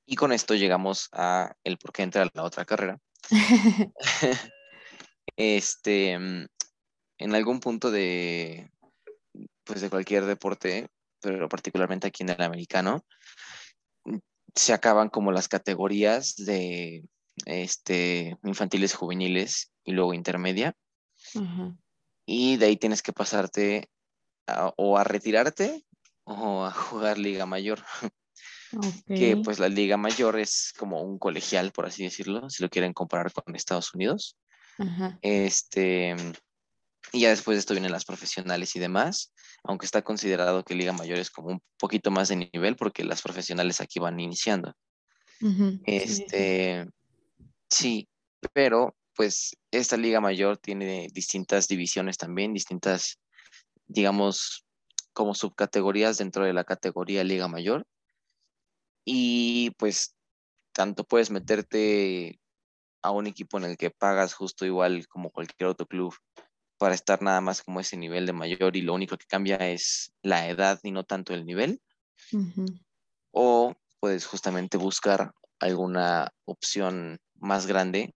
[0.06, 2.98] Y con esto llegamos a el por qué entrar a la otra carrera,
[5.37, 6.46] este, mm,
[7.18, 8.70] en algún punto de,
[9.64, 10.88] pues de cualquier deporte,
[11.20, 13.04] pero particularmente aquí en el americano,
[14.04, 14.18] mm,
[14.54, 17.02] se acaban como las categorías de
[17.46, 20.76] este, infantiles, juveniles y luego intermedia.
[22.26, 23.90] Y de ahí tienes que pasarte
[24.76, 25.85] o a retirarte
[26.24, 27.83] o a jugar Liga Mayor.
[29.07, 32.92] Que pues la Liga Mayor es como un colegial, por así decirlo, si lo quieren
[32.92, 34.37] comparar con Estados Unidos.
[35.20, 36.14] Este,
[37.12, 39.33] y ya después de esto vienen las profesionales y demás,
[39.64, 43.22] aunque está considerado que Liga Mayor es como un poquito más de nivel porque las
[43.22, 44.74] profesionales aquí van iniciando.
[45.85, 46.90] Este, sí,
[48.52, 53.18] pero pues esta Liga Mayor tiene distintas divisiones también, distintas,
[53.87, 54.64] digamos,
[55.12, 57.87] como subcategorías dentro de la categoría Liga Mayor
[59.04, 60.14] y pues
[60.72, 62.40] tanto puedes meterte
[63.02, 66.14] a un equipo en el que pagas justo igual como cualquier otro club
[66.78, 70.12] para estar nada más como ese nivel de mayor y lo único que cambia es
[70.22, 71.83] la edad y no tanto el nivel.
[73.33, 78.14] O puedes justamente buscar alguna opción más grande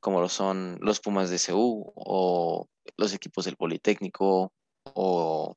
[0.00, 4.52] como lo son los Pumas de CU o los equipos del Politécnico
[4.84, 5.56] o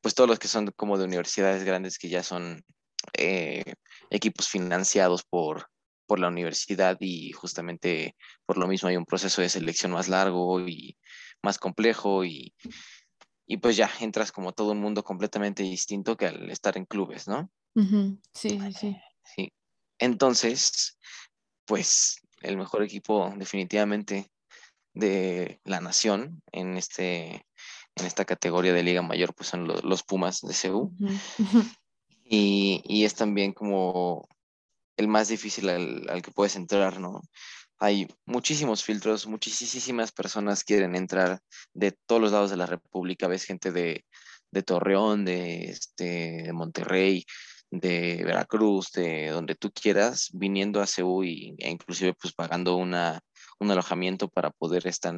[0.00, 2.64] pues todos los que son como de universidades grandes que ya son
[3.14, 3.74] eh,
[4.10, 5.68] equipos financiados por,
[6.06, 10.60] por la universidad y justamente por lo mismo hay un proceso de selección más largo
[10.60, 10.98] y
[11.42, 12.54] más complejo y,
[13.46, 17.28] y pues ya entras como todo un mundo completamente distinto que al estar en clubes,
[17.28, 17.50] ¿no?
[18.34, 18.96] Sí, sí, sí.
[19.22, 19.52] Sí.
[19.98, 20.98] Entonces,
[21.66, 24.30] pues el mejor equipo definitivamente
[24.94, 27.46] de la nación en este
[27.96, 30.92] en esta categoría de Liga Mayor pues son los, Pumas de CEU
[32.24, 34.28] y, es también como
[34.96, 37.22] el más difícil al, que puedes entrar, ¿no?
[37.78, 41.40] Hay muchísimos filtros, muchísimas personas quieren entrar
[41.72, 44.04] de todos los lados de la República, ves gente de,
[44.62, 47.24] Torreón, de, este, de Monterrey,
[47.70, 53.20] de Veracruz, de donde tú quieras, viniendo a CEU y, e inclusive pues pagando una,
[53.60, 55.14] un alojamiento para poder estar,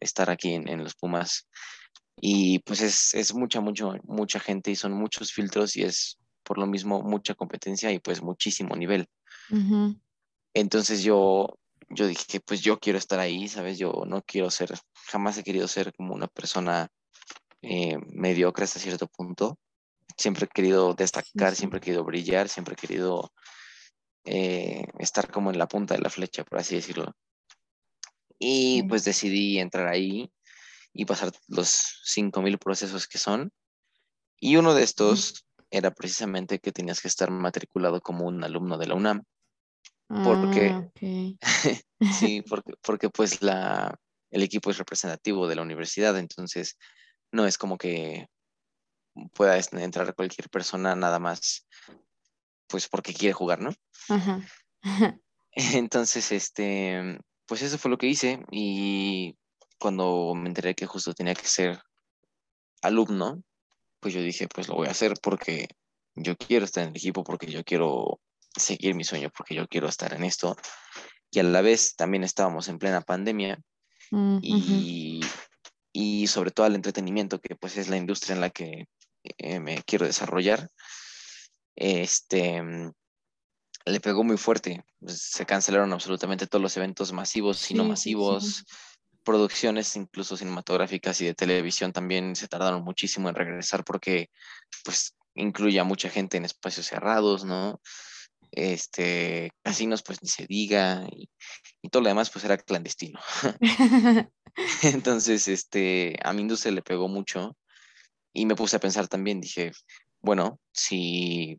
[0.00, 1.46] estar aquí en, en los Pumas
[2.20, 6.58] Y pues es, es mucha, mucho, mucha gente y son muchos filtros y es por
[6.58, 9.08] lo mismo mucha competencia y pues muchísimo nivel.
[10.52, 13.78] Entonces yo, yo dije, pues yo quiero estar ahí, ¿sabes?
[13.78, 14.74] Yo no quiero ser,
[15.06, 16.88] jamás he querido ser como una persona
[17.62, 19.58] eh, mediocre hasta cierto punto.
[20.16, 23.32] Siempre he querido destacar, siempre he querido brillar, siempre he querido
[24.24, 27.14] eh, estar como en la punta de la flecha, por así decirlo.
[28.38, 30.30] Y pues decidí entrar ahí
[30.92, 33.52] y pasar los 5.000 procesos que son.
[34.38, 38.86] Y uno de estos era precisamente que tenías que estar matriculado como un alumno de
[38.86, 39.24] la UNAM.
[40.22, 40.90] Porque, ah,
[42.20, 43.98] sí, porque, porque pues la,
[44.30, 46.76] el equipo es representativo de la universidad, entonces
[47.32, 48.28] no es como que
[49.32, 51.66] pueda entrar cualquier persona nada más,
[52.66, 53.70] pues porque quiere jugar, ¿no?
[55.52, 59.36] Entonces, este, pues eso fue lo que hice y
[59.78, 61.80] cuando me enteré que justo tenía que ser
[62.82, 63.42] alumno,
[64.00, 65.68] pues yo dije, pues lo voy a hacer porque
[66.14, 68.20] yo quiero estar en el equipo, porque yo quiero
[68.56, 70.56] seguir mi sueño, porque yo quiero estar en esto.
[71.30, 73.60] Y a la vez también estábamos en plena pandemia
[74.10, 75.20] mm, y,
[75.92, 78.86] y, sobre todo el entretenimiento, que pues es la industria en la que
[79.38, 80.70] eh, me quiero desarrollar.
[81.76, 82.62] Este,
[83.86, 84.84] le pegó muy fuerte.
[85.00, 88.64] Pues, se cancelaron absolutamente todos los eventos masivos y no masivos
[89.24, 94.30] producciones incluso cinematográficas y de televisión también se tardaron muchísimo en regresar porque
[94.84, 97.80] pues incluye a mucha gente en espacios cerrados, ¿no?
[98.52, 101.28] Este, casinos pues ni se diga y,
[101.90, 103.18] todo lo demás pues era clandestino.
[104.82, 107.56] Entonces, este, a mi industria le pegó mucho
[108.34, 109.72] y me puse a pensar también, dije,
[110.20, 111.58] bueno, si,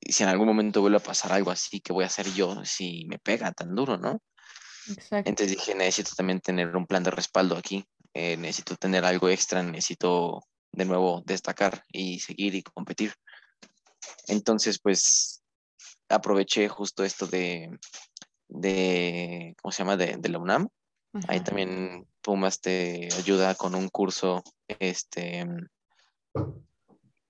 [0.00, 3.04] si en algún momento vuelve a pasar algo así, ¿qué voy a hacer yo si
[3.06, 4.20] me pega tan duro, no?
[5.10, 9.62] Entonces dije, necesito también tener un plan de respaldo aquí, eh, necesito tener algo extra,
[9.62, 13.14] necesito de nuevo destacar y seguir y competir.
[14.28, 15.42] Entonces, pues
[16.08, 17.78] aproveché justo esto de,
[18.48, 19.96] de ¿cómo se llama?
[19.96, 20.68] De, la UNAM.
[21.28, 24.42] Ahí también Pumas te ayuda con un curso,
[24.78, 25.46] este,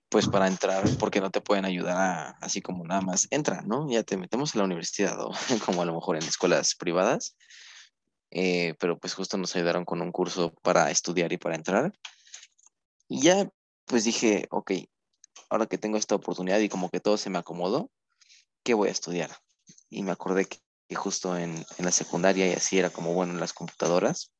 [0.08, 3.90] pues para entrar, porque no te pueden ayudar así como nada más, entra, ¿no?
[3.90, 5.30] Ya te metemos en la universidad o
[5.66, 7.36] como a lo mejor en escuelas privadas,
[8.30, 11.92] eh, pero pues justo nos ayudaron con un curso para estudiar y para entrar.
[13.08, 13.48] Y ya
[13.84, 14.72] pues dije, ok,
[15.48, 17.90] ahora que tengo esta oportunidad y como que todo se me acomodó,
[18.62, 19.30] ¿qué voy a estudiar?
[19.88, 20.58] Y me acordé que,
[20.94, 24.32] justo en, en la secundaria y así era como bueno en las computadoras,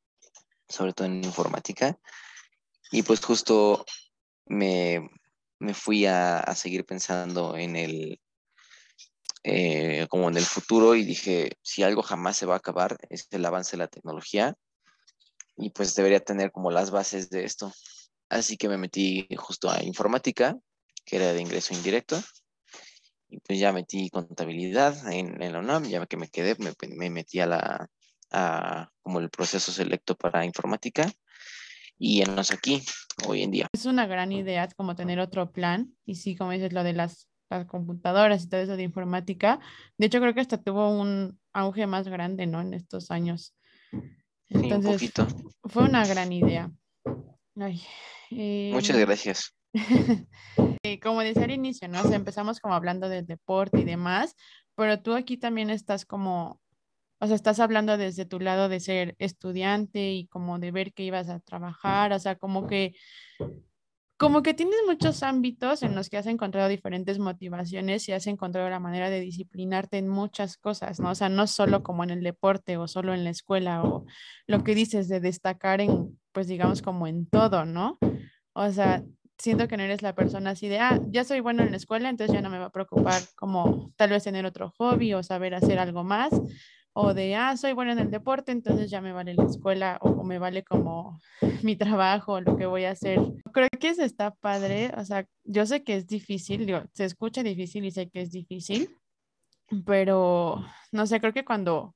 [0.69, 1.97] sobre todo en informática.
[2.91, 3.85] Y pues justo
[4.45, 5.09] me,
[5.59, 8.21] me fui a, seguir pensando en el,
[9.43, 13.27] eh, como en el futuro y dije, si algo jamás se va a acabar es
[13.31, 14.55] el avance de la tecnología
[15.55, 17.73] y pues debería tener como las bases de esto.
[18.29, 20.55] Así que me metí justo a informática,
[21.05, 22.21] que era de ingreso indirecto,
[23.29, 27.09] y pues ya metí contabilidad en, en la UNAM, ya que me quedé, me, me
[27.09, 27.89] metí a la,
[28.31, 31.11] a, como el proceso selecto para informática
[31.97, 32.81] y enos aquí
[33.27, 33.67] hoy en día.
[33.73, 37.27] Es una gran idea como tener otro plan y sí, como dices, lo de las,
[37.49, 39.59] las computadoras y todo eso de informática.
[39.97, 42.61] De hecho, creo que hasta tuvo un auge más grande, ¿no?
[42.61, 43.55] En estos años.
[44.49, 46.71] Entonces, sí, un fue una gran idea.
[47.59, 47.81] Ay,
[48.31, 49.53] eh, Muchas gracias.
[51.01, 52.01] Como decía al inicio, ¿no?
[52.01, 54.35] O empezamos como hablando del deporte y demás,
[54.75, 56.61] pero tú aquí también estás como
[57.19, 61.03] o sea, estás hablando desde tu lado de ser estudiante y como de ver que
[61.03, 62.93] ibas a trabajar, o sea, como que
[64.17, 68.67] como que tienes muchos ámbitos en los que has encontrado diferentes motivaciones y has encontrado
[68.67, 71.11] la manera de disciplinarte en muchas cosas, ¿no?
[71.11, 74.05] O sea, no solo como en el deporte o solo en la escuela o
[74.47, 77.99] lo que dices de destacar en, pues digamos, como en todo, ¿no?
[78.53, 79.03] O sea,
[79.37, 82.09] siento que no eres la persona así de, ah, ya soy bueno en la escuela,
[82.09, 85.53] entonces ya no me va a preocupar como tal vez tener otro hobby o saber
[85.53, 86.31] hacer algo más,
[86.93, 90.23] o de, ah, soy bueno en el deporte, entonces ya me vale la escuela o,
[90.23, 91.19] me vale como
[91.63, 93.19] mi trabajo o lo que voy a hacer.
[93.53, 97.43] Creo que eso está padre, o sea, yo sé que es difícil, digo, se escucha
[97.43, 98.89] difícil y sé que es difícil,
[99.85, 101.95] pero no sé, creo que cuando,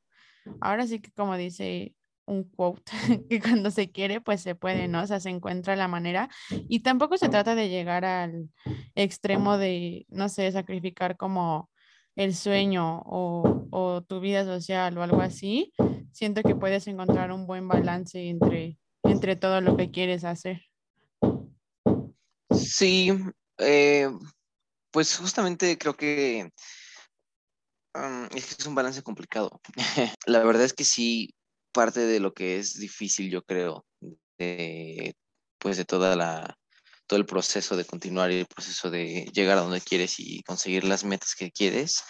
[0.59, 1.95] ahora sí que como dice
[2.31, 2.91] un quote,
[3.29, 5.03] que cuando se quiere, pues se puede, ¿no?
[5.03, 6.29] O sea, se encuentra la manera.
[6.49, 8.49] Y tampoco se trata de llegar al
[8.95, 11.69] extremo de, no sé, sacrificar como
[12.15, 15.73] el sueño o, tu vida social o algo así,
[16.11, 20.61] siento que puedes encontrar un buen balance entre, entre todo lo que quieres hacer.
[22.51, 23.11] Sí,
[23.57, 24.09] eh,
[24.91, 26.51] pues justamente creo que
[28.33, 29.61] es un balance complicado.
[30.25, 31.33] La verdad es que sí,
[31.71, 33.85] parte de lo que es difícil, yo creo,
[34.37, 36.57] pues de toda la,
[37.07, 40.83] todo el proceso de continuar y el proceso de llegar a donde quieres y conseguir
[40.83, 42.03] las metas que quieres,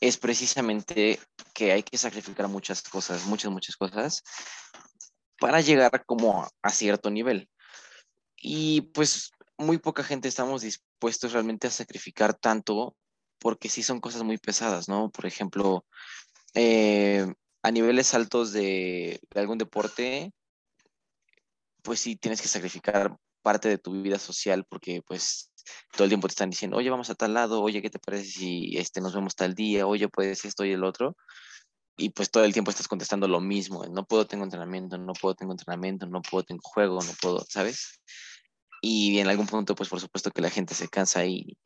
[0.00, 1.20] es precisamente
[1.54, 4.22] que hay que sacrificar muchas cosas, muchas, muchas cosas,
[5.38, 7.48] para llegar como a cierto nivel.
[8.36, 12.96] Y pues muy poca gente estamos dispuestos realmente a sacrificar tanto
[13.38, 15.10] porque sí son cosas muy pesadas, ¿no?
[15.10, 15.84] Por ejemplo,
[16.54, 17.26] eh,
[17.62, 20.32] a niveles altos de, algún deporte,
[21.82, 25.50] pues sí tienes que sacrificar parte de tu vida social porque pues
[25.92, 28.24] todo el tiempo te están diciendo, oye, vamos a tal lado, oye, ¿qué te parece
[28.24, 29.86] si este, nos vemos tal día?
[29.86, 31.16] Oye, puedes esto y el otro.
[31.96, 35.34] Y pues todo el tiempo estás contestando lo mismo, no puedo, tengo entrenamiento, no puedo,
[35.34, 38.00] tengo entrenamiento, no puedo, tengo juego, no puedo, ¿sabes?
[38.80, 41.56] Y en algún punto, pues por supuesto que la gente se cansa y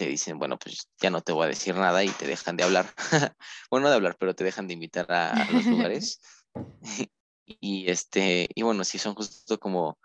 [0.00, 2.64] te dicen, bueno, pues ya no te voy a decir nada y te dejan de
[2.64, 2.90] hablar.
[3.70, 6.22] bueno, no de hablar, pero te dejan de invitar a, los lugares.
[7.44, 9.98] y este, y bueno, si son justo como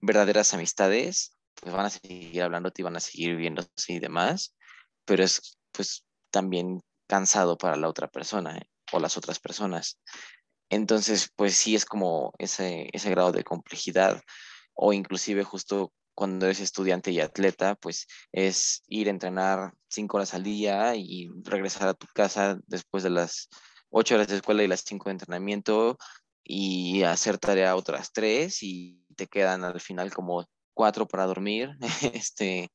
[0.00, 4.56] verdaderas amistades, pues van a seguir hablándote y van a seguir viéndose y demás,
[5.04, 8.68] pero es pues también cansado para la otra persona ¿eh?
[8.90, 10.00] o las otras personas.
[10.70, 14.20] Entonces, pues sí es como ese, ese grado de complejidad
[14.74, 20.34] o inclusive justo cuando eres estudiante y atleta, pues es ir a entrenar cinco horas
[20.34, 23.48] al día y regresar a tu casa después de las
[23.88, 25.96] ocho horas de escuela y las cinco de entrenamiento
[26.44, 31.70] y hacer tarea otras tres y te quedan al final como cuatro para dormir,
[32.12, 32.68] este,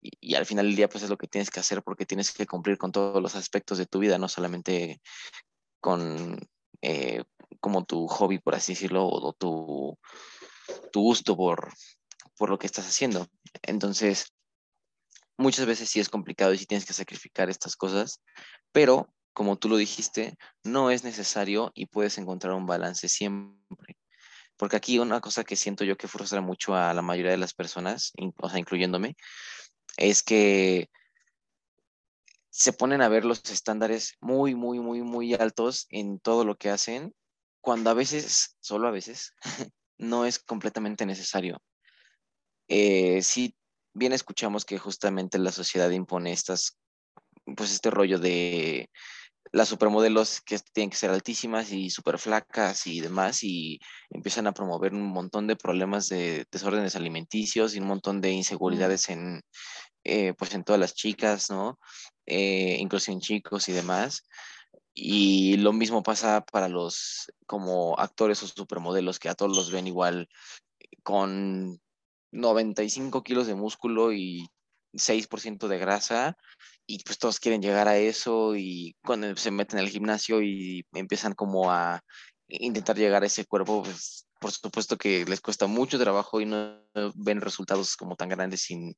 [0.00, 2.46] y, al final del día pues es lo que tienes que hacer porque tienes que
[2.46, 5.02] cumplir con todos los aspectos de tu vida, no solamente
[5.80, 6.38] con
[6.80, 7.24] eh,
[7.58, 9.98] como tu hobby, por así decirlo, o tu,
[10.92, 11.72] tu gusto por,
[12.36, 13.26] por lo que estás haciendo.
[13.62, 14.32] Entonces,
[15.36, 18.20] muchas veces sí es complicado y sí tienes que sacrificar estas cosas,
[18.72, 23.96] pero como tú lo dijiste, no es necesario y puedes encontrar un balance siempre.
[24.56, 27.54] Porque aquí una cosa que siento yo que frustra mucho a la mayoría de las
[27.54, 29.16] personas, o sea, incluyéndome,
[29.96, 30.88] es que
[32.50, 36.68] se ponen a ver los estándares muy, muy, muy, muy altos en todo lo que
[36.68, 37.14] hacen,
[37.62, 39.32] cuando a veces, solo a veces,
[39.98, 41.62] no es completamente necesario.
[42.68, 43.54] Eh, sí,
[43.94, 46.78] bien escuchamos que justamente la sociedad impone estas,
[47.56, 48.90] pues este rollo de
[49.52, 53.78] las supermodelos que tienen que ser altísimas y súper flacas y demás, y
[54.10, 59.10] empiezan a promover un montón de problemas de desórdenes alimenticios y un montón de inseguridades
[59.10, 59.42] en,
[60.04, 61.78] eh, pues en todas las chicas, ¿no?
[62.26, 64.22] Eh, incluso en chicos y demás.
[64.94, 69.86] Y lo mismo pasa para los como actores o supermodelos que a todos los ven
[69.86, 70.28] igual
[71.02, 71.80] con
[72.32, 74.48] 95 kilos de músculo y
[74.92, 76.36] 6% de grasa
[76.86, 81.34] y pues todos quieren llegar a eso y cuando se meten al gimnasio y empiezan
[81.34, 82.02] como a
[82.48, 86.82] intentar llegar a ese cuerpo, pues por supuesto que les cuesta mucho trabajo y no
[87.14, 88.96] ven resultados como tan grandes y,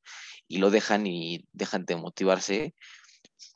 [0.49, 2.75] y lo dejan y dejan de motivarse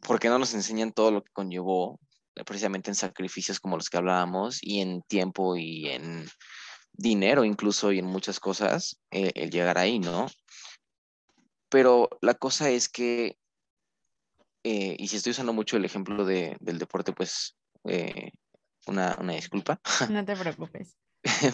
[0.07, 1.99] porque no nos enseñan todo lo que conllevó
[2.45, 6.29] precisamente en sacrificios como los que hablábamos y en tiempo y en
[6.93, 10.27] dinero incluso y en muchas cosas eh, el llegar ahí, ¿no?
[11.69, 13.37] Pero la cosa es que,
[14.65, 18.33] eh, y si estoy usando mucho el ejemplo de, del deporte, pues eh,
[18.87, 19.81] una, una disculpa.
[20.11, 20.97] No te preocupes.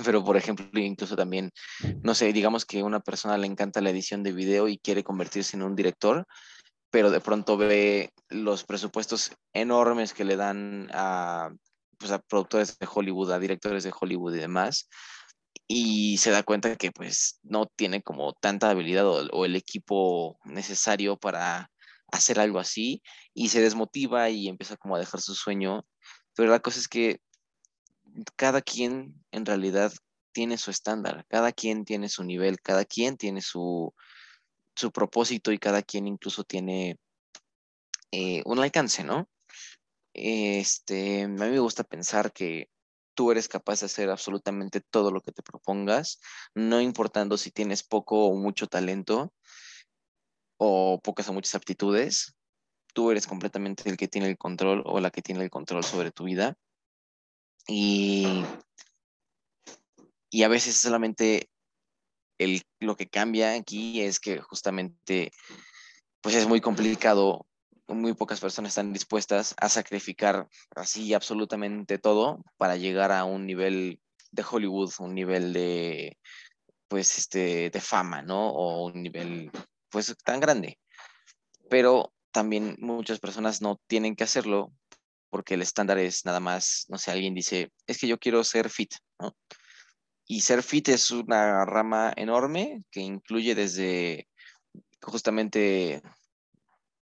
[0.04, 1.50] Pero, por ejemplo, incluso también,
[2.02, 5.02] no sé, digamos que a una persona le encanta la edición de video y quiere
[5.02, 6.26] convertirse en un director,
[6.90, 11.50] pero de pronto ve los presupuestos enormes que le dan a,
[11.98, 14.88] pues, a productores de Hollywood, a directores de Hollywood y demás,
[15.66, 21.16] y se da cuenta que pues no tiene como tanta habilidad o, el equipo necesario
[21.16, 21.70] para
[22.12, 25.86] hacer algo así y se desmotiva y empieza como a dejar su sueño.
[26.34, 27.20] Pero la cosa es que
[28.36, 29.92] cada quien en realidad
[30.32, 33.94] tiene su estándar, cada quien tiene su nivel, cada quien tiene su,
[34.76, 36.98] su propósito y cada quien incluso tiene
[38.10, 39.28] eh, un alcance, ¿no?
[40.12, 42.68] Este, a mí me gusta pensar que
[43.14, 46.20] tú eres capaz de hacer absolutamente todo lo que te propongas,
[46.54, 49.32] no importando si tienes poco o mucho talento
[50.58, 52.34] o pocas o muchas aptitudes,
[52.92, 56.10] tú eres completamente el que tiene el control o la que tiene el control sobre
[56.10, 56.56] tu vida.
[57.66, 58.44] Y,
[60.30, 61.48] y a veces solamente
[62.38, 65.30] el, lo que cambia aquí es que justamente
[66.20, 67.46] pues es muy complicado
[67.88, 74.00] muy pocas personas están dispuestas a sacrificar así absolutamente todo para llegar a un nivel
[74.30, 76.18] de Hollywood, un nivel de,
[76.88, 78.50] pues, este, de fama, ¿no?
[78.50, 79.50] O un nivel,
[79.90, 80.78] pues, tan grande.
[81.68, 84.72] Pero también muchas personas no tienen que hacerlo
[85.30, 88.70] porque el estándar es nada más, no sé, alguien dice, es que yo quiero ser
[88.70, 89.36] fit, ¿no?
[90.26, 94.28] Y ser fit es una rama enorme que incluye desde
[95.02, 96.02] justamente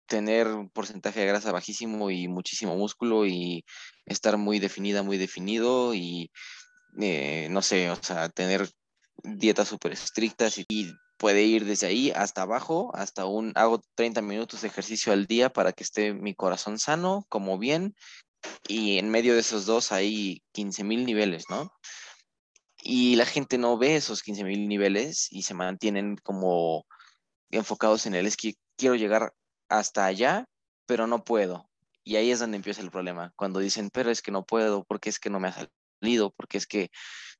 [0.10, 3.64] tener un porcentaje de grasa bajísimo y muchísimo músculo y
[4.05, 6.32] estar muy definida, muy definido y
[6.99, 8.70] eh, no sé, o sea, tener
[9.24, 10.66] dietas súper estrictas y,
[11.18, 15.49] puede ir desde ahí hasta abajo, hasta un, hago 30 minutos de ejercicio al día
[15.49, 17.93] para que esté mi corazón sano, como bien,
[18.70, 21.74] y en medio de esos dos hay 15 mil niveles, ¿no?
[22.82, 26.86] Y la gente no ve esos 15 mil niveles y se mantienen como
[27.51, 28.26] enfocados en él.
[28.26, 29.34] Es que quiero llegar
[29.70, 30.45] hasta allá,
[30.86, 31.70] pero no puedo.
[32.03, 33.34] Y ahí es donde empieza el problema.
[33.36, 35.70] Cuando dicen, pero es que no puedo, porque es que no me ha
[36.01, 36.91] salido, porque es que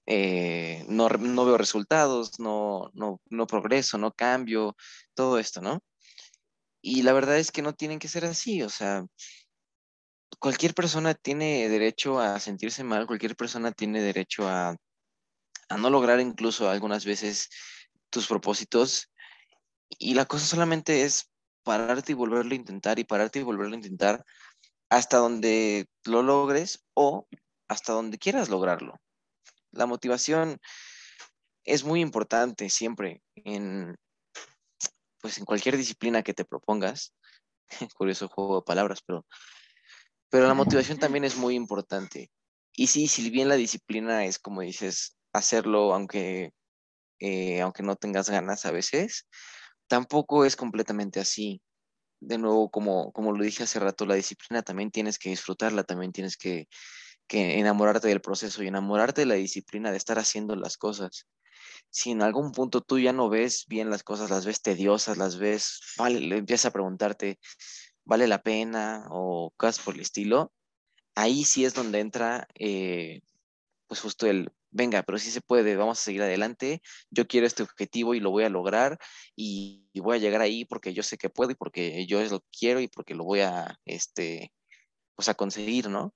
[0.06, 4.76] eh, no, no, veo resultados, no, no, no progreso, no cambio,
[5.14, 5.82] todo esto, ¿no?
[6.82, 9.06] Y la verdad es que no tienen que ser así, o sea,
[10.40, 14.76] cualquier persona tiene derecho a sentirse mal, cualquier persona tiene derecho a,
[15.70, 17.50] a no lograr incluso algunas veces
[18.10, 19.12] tus propósitos.
[19.90, 21.29] Y la cosa solamente es
[21.70, 24.26] pararte y volverlo a intentar y pararte y volverlo a intentar
[24.90, 27.28] hasta donde lo logres o
[27.68, 29.00] hasta donde quieras lograrlo.
[29.70, 30.60] La motivación
[31.64, 33.96] es muy importante siempre en,
[35.22, 37.14] pues en cualquier disciplina que te propongas.
[37.96, 39.28] Curioso juego de palabras, pero,
[40.30, 42.32] pero la motivación también es muy importante.
[42.74, 46.52] Y sí, si bien la disciplina es como dices, hacerlo aunque,
[47.20, 49.28] eh, aunque no tengas ganas a veces,
[49.90, 51.62] tampoco es completamente así.
[52.22, 56.14] De nuevo, como, como lo dije hace rato, la disciplina también tienes que disfrutarla, también
[56.14, 56.68] tienes que,
[57.28, 61.28] que enamorarte del proceso y enamorarte de la disciplina de estar haciendo las cosas.
[61.90, 65.38] Si en algún punto tú ya no ves bien las cosas, las ves tediosas, las
[65.38, 67.40] ves, vale, le empiezas a preguntarte,
[68.06, 69.06] ¿vale la pena?
[69.12, 70.54] o cosas por el estilo,
[71.16, 73.22] ahí sí es donde entra, eh,
[73.88, 77.64] pues justo el, venga, pero sí se puede, vamos a seguir adelante, yo quiero este
[77.64, 78.98] objetivo y lo voy a lograr
[79.36, 82.80] y, voy a llegar ahí porque yo sé que puedo y porque yo lo quiero
[82.80, 84.54] y porque lo voy a, este,
[85.16, 86.14] pues a conseguir, ¿no?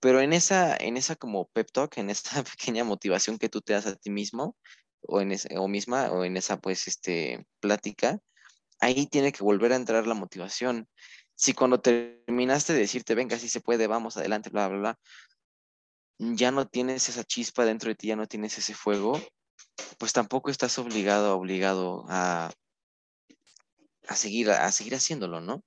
[0.00, 3.72] Pero en esa, en esa como pep talk, en esa pequeña motivación que tú te
[3.72, 4.56] das a ti mismo
[5.02, 8.20] o, en ese, o misma o en esa pues este plática,
[8.80, 10.88] ahí tiene que volver a entrar la motivación.
[11.34, 14.98] Si cuando terminaste de decirte, venga, sí se puede, vamos adelante, bla, bla, bla,
[16.18, 19.20] ya no tienes esa chispa dentro de ti, ya no tienes ese fuego,
[19.98, 22.50] pues tampoco estás obligado, obligado a,
[24.08, 25.62] a seguir, a seguir haciéndolo, ¿no?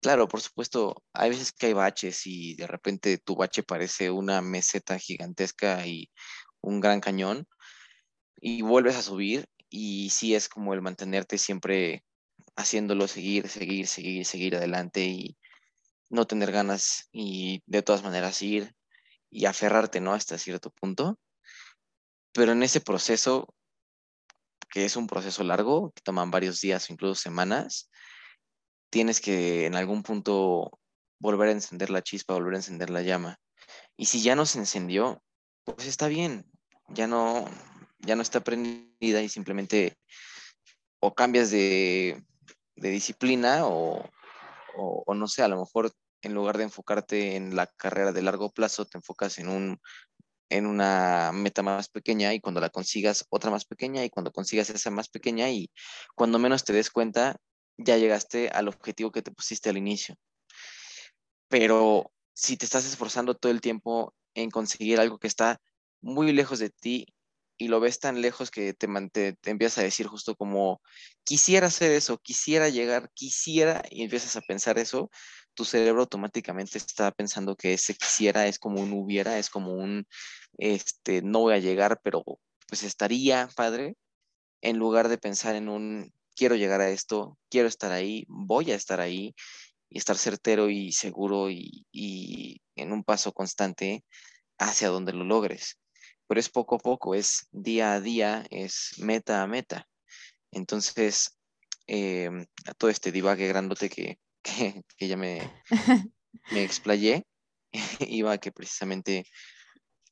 [0.00, 4.40] Claro, por supuesto, hay veces que hay baches y de repente tu bache parece una
[4.40, 6.08] meseta gigantesca y
[6.60, 7.46] un gran cañón
[8.40, 12.04] y vuelves a subir y sí es como el mantenerte siempre
[12.56, 15.36] haciéndolo, seguir, seguir, seguir, seguir adelante y
[16.10, 18.74] no tener ganas y de todas maneras ir
[19.30, 20.12] y aferrarte, ¿no?
[20.12, 21.18] Hasta cierto punto.
[22.32, 23.54] Pero en ese proceso,
[24.70, 27.90] que es un proceso largo, que toman varios días o incluso semanas,
[28.90, 30.78] tienes que en algún punto
[31.20, 33.38] volver a encender la chispa, volver a encender la llama.
[33.96, 35.22] Y si ya no se encendió,
[35.64, 36.50] pues está bien,
[36.88, 37.44] ya no,
[37.98, 39.98] ya no está prendida y simplemente
[41.00, 42.22] o cambias de,
[42.76, 44.08] disciplina o,
[44.76, 45.92] o, no sé, a lo mejor
[46.22, 49.80] en lugar de enfocarte en la carrera de largo plazo, te enfocas en un
[50.50, 54.70] en una meta más pequeña y cuando la consigas otra más pequeña y cuando consigas
[54.70, 55.70] esa más pequeña y
[56.14, 57.36] cuando menos te des cuenta
[57.76, 60.16] ya llegaste al objetivo que te pusiste al inicio.
[61.48, 65.60] Pero si te estás esforzando todo el tiempo en conseguir algo que está
[66.00, 67.06] muy lejos de ti
[67.58, 70.80] y lo ves tan lejos que te, te, te, empiezas a decir justo como,
[71.24, 75.10] quisiera hacer eso, quisiera llegar, quisiera, y empiezas a pensar eso,
[75.58, 80.06] tu cerebro automáticamente está pensando que ese quisiera es como un hubiera, es como un,
[80.56, 82.22] este, no voy a llegar, pero
[82.68, 83.96] pues estaría padre,
[84.62, 88.76] en lugar de pensar en un, quiero llegar a esto, quiero estar ahí, voy a
[88.76, 89.34] estar ahí
[89.90, 94.04] y estar certero y seguro y, y en un paso constante
[94.58, 95.76] hacia donde lo logres
[96.28, 99.88] pero es poco a poco, es día a día, es meta a meta.
[100.52, 101.38] Entonces,
[101.86, 102.28] eh,
[102.66, 104.18] a todo este divague grandote que,
[104.96, 105.40] que, ya me,
[106.52, 107.24] me explayé,
[108.00, 109.24] iba a que precisamente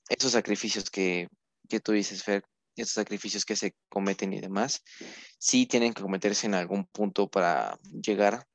[0.08, 1.28] esos sacrificios que,
[1.68, 2.44] que tú dices, Fer,
[2.76, 4.82] esos sacrificios que se cometen y demás,
[5.38, 8.46] sí tienen que cometerse en algún punto para llegar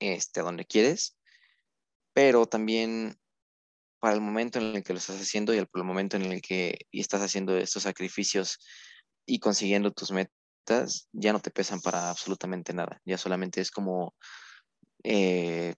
[0.00, 1.16] este, a donde quieres,
[2.12, 3.16] pero también
[4.00, 6.76] para el momento en el que lo estás haciendo y el, momento en el que
[6.92, 8.58] estás haciendo estos sacrificios
[9.24, 13.00] y consiguiendo tus metas, ya no te pesan para absolutamente nada.
[13.06, 14.14] Ya solamente es como,
[15.04, 15.74] eh,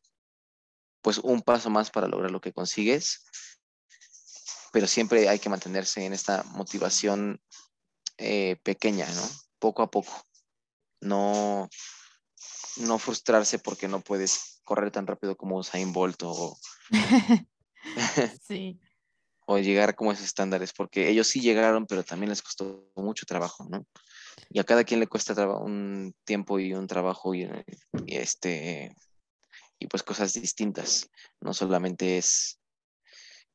[1.03, 3.25] pues, un paso más para lograr lo que consigues.
[4.73, 7.41] pero siempre hay que mantenerse en esta motivación
[8.19, 9.23] eh, pequeña, ¿no?
[9.59, 10.27] Poco a poco.
[11.01, 11.69] No,
[12.79, 16.59] no frustrarse porque no puedes correr tan rápido como Usain Bolt o,
[18.49, 18.81] sí.
[19.47, 23.65] o llegar como esos estándares, porque ellos sí llegaron, pero también les costó mucho trabajo,
[23.71, 23.87] ¿no?
[24.51, 27.49] Y a cada quien le cuesta un tiempo y un trabajo y,
[28.07, 28.95] y este
[29.79, 31.11] y pues cosas distintas.
[31.41, 32.59] No solamente es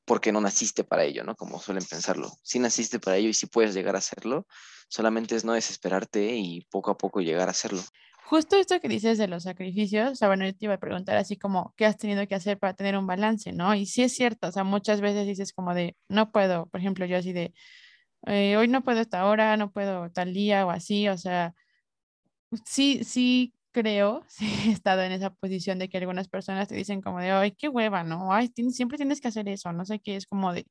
[0.05, 1.35] porque no naciste para ello, ¿no?
[1.35, 2.31] Como suelen pensarlo.
[2.43, 4.47] Si naciste para ello y si puedes llegar a hacerlo,
[4.89, 7.81] solamente es no desesperarte y poco a poco llegar a hacerlo.
[8.25, 11.17] Justo esto que dices de los sacrificios, o sea, bueno, yo te iba a preguntar
[11.17, 13.75] así como, ¿qué has tenido que hacer para tener un balance, no?
[13.75, 17.05] Y sí es cierto, o sea, muchas veces dices como de, no puedo, por ejemplo,
[17.05, 17.53] yo así de,
[18.27, 21.53] eh, hoy no puedo esta hora, no puedo tal día o así, o sea,
[22.65, 27.01] sí, sí creo, sí he estado en esa posición de que algunas personas te dicen
[27.01, 28.33] como de, ay, qué hueva, ¿no?
[28.33, 30.65] Ay, siempre tienes que hacer eso, no sé qué, es como de,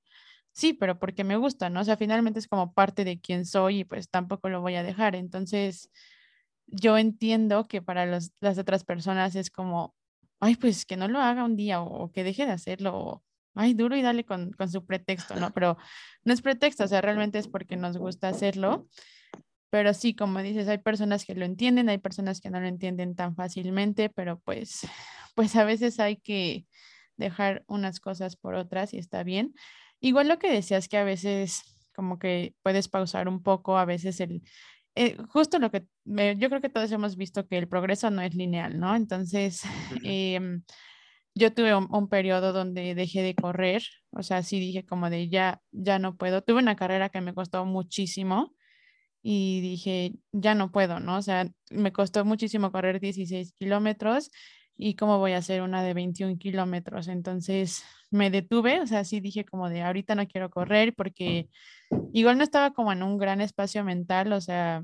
[0.53, 1.81] sí, pero porque me gusta, ¿no?
[1.81, 4.83] O sea, finalmente es como parte de quién soy y pues tampoco lo voy a
[4.83, 5.17] dejar.
[5.17, 5.91] Entonces,
[6.67, 9.95] yo entiendo que para las otras personas es como,
[10.41, 13.25] ay, pues que no lo haga un día o, que deje de hacerlo, o,
[13.55, 15.51] ay, duro y dale con, con su pretexto, ¿no?
[15.55, 15.77] Pero
[16.25, 18.89] no es pretexto, o sea, realmente es porque nos gusta hacerlo.
[19.71, 23.15] Pero sí, como dices, hay personas que lo entienden, hay personas que no lo entienden
[23.15, 24.81] tan fácilmente, pero pues,
[25.35, 26.67] pues a veces hay que
[27.17, 29.55] dejar unas cosas por otras y está bien.
[30.01, 31.63] Igual lo que decías que a veces
[31.95, 34.43] como que puedes pausar un poco, a veces el,
[34.95, 38.35] eh, justo lo que yo creo que todos hemos visto que el progreso no es
[38.35, 38.97] lineal, ¿no?
[38.97, 39.63] Entonces,
[40.05, 40.63] em,
[41.35, 45.61] yo tuve un, periodo donde dejé de correr, o sea, sí dije como de ya,
[45.73, 46.43] ya no puedo.
[46.43, 48.55] Tuve una carrera que me costó muchísimo
[49.23, 51.17] y dije, ya no puedo, ¿no?
[51.17, 54.31] O sea, me costó muchísimo correr 16 kilómetros
[54.77, 57.09] y cómo voy a hacer una de 21 kilómetros.
[57.09, 61.49] Entonces me detuve, o sea, sí dije como de ahorita no quiero correr porque
[62.13, 64.83] igual no estaba como en un gran espacio mental, o sea,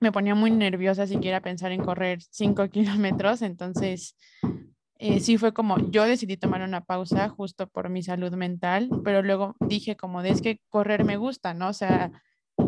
[0.00, 3.40] me ponía muy nerviosa siquiera pensar en correr 5 kilómetros.
[3.42, 4.16] Entonces
[4.98, 9.22] eh, sí fue como yo decidí tomar una pausa justo por mi salud mental, pero
[9.22, 11.68] luego dije como de es que correr me gusta, ¿no?
[11.68, 12.12] O sea,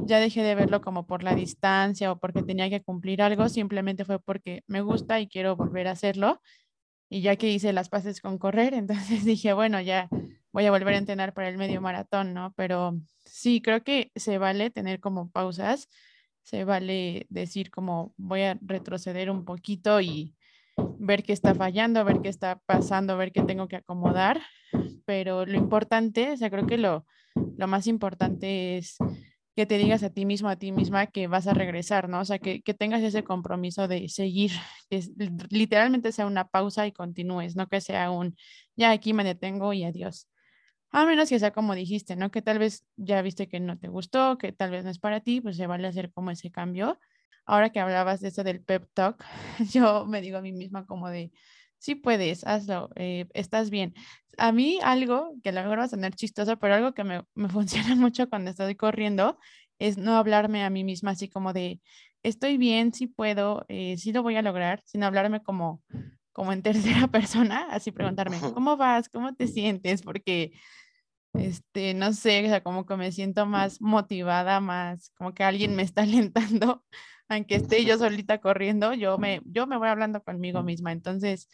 [0.06, 4.04] ya dejé de verlo como por la distancia o porque tenía que cumplir algo, simplemente
[4.04, 6.40] fue porque me gusta y quiero volver a hacerlo.
[7.08, 8.74] Y ya que hice las paces con correr,
[9.20, 10.08] entonces dije, bueno, ya
[10.52, 12.52] voy a volver a entrenar para el medio maratón, ¿no?
[12.56, 15.88] Pero sí, creo que se vale tener como pausas,
[16.42, 20.34] se vale decir como voy a retroceder un poquito y
[20.98, 24.40] ver qué está fallando, ver qué está pasando, ver qué tengo que acomodar.
[25.04, 27.06] Pero lo importante, o sea, creo que lo,
[27.56, 28.96] lo más importante es
[29.56, 32.20] que te digas a ti mismo, a ti misma que vas a regresar, ¿no?
[32.20, 34.52] O sea, que, tengas ese compromiso de seguir,
[34.90, 35.02] que
[35.48, 38.36] literalmente sea una pausa y continúes, no que sea un,
[38.76, 40.28] ya aquí me detengo y adiós.
[40.90, 42.30] A menos que sea como dijiste, ¿no?
[42.30, 45.20] Que tal vez ya viste que no te gustó, que tal vez no es para
[45.20, 46.98] ti, pues se vale hacer como ese cambio.
[47.46, 49.24] Ahora que hablabas de eso del pep talk,
[49.72, 51.32] yo me digo a mí misma como de,
[51.78, 53.94] sí puedes, hazlo, eh, estás bien.
[54.38, 57.24] A mí algo que a lo mejor va a tener chistoso, pero algo que me,
[57.34, 59.38] me funciona mucho cuando estoy corriendo
[59.78, 61.80] es no hablarme a mí misma así como de,
[62.22, 65.82] estoy bien, sí puedo, eh, sí lo voy a lograr, sino hablarme como,
[66.32, 66.62] como en
[67.02, 69.08] tercera persona, así preguntarme, ¿cómo vas?
[69.08, 70.02] ¿Cómo te sientes?
[70.02, 70.52] Porque,
[71.34, 75.76] este, no sé, o sea, como que me siento más motivada, más como que alguien
[75.76, 76.84] me está alentando,
[77.28, 80.92] aunque esté yo solita corriendo, yo me, yo me voy hablando conmigo misma.
[80.92, 81.48] Entonces,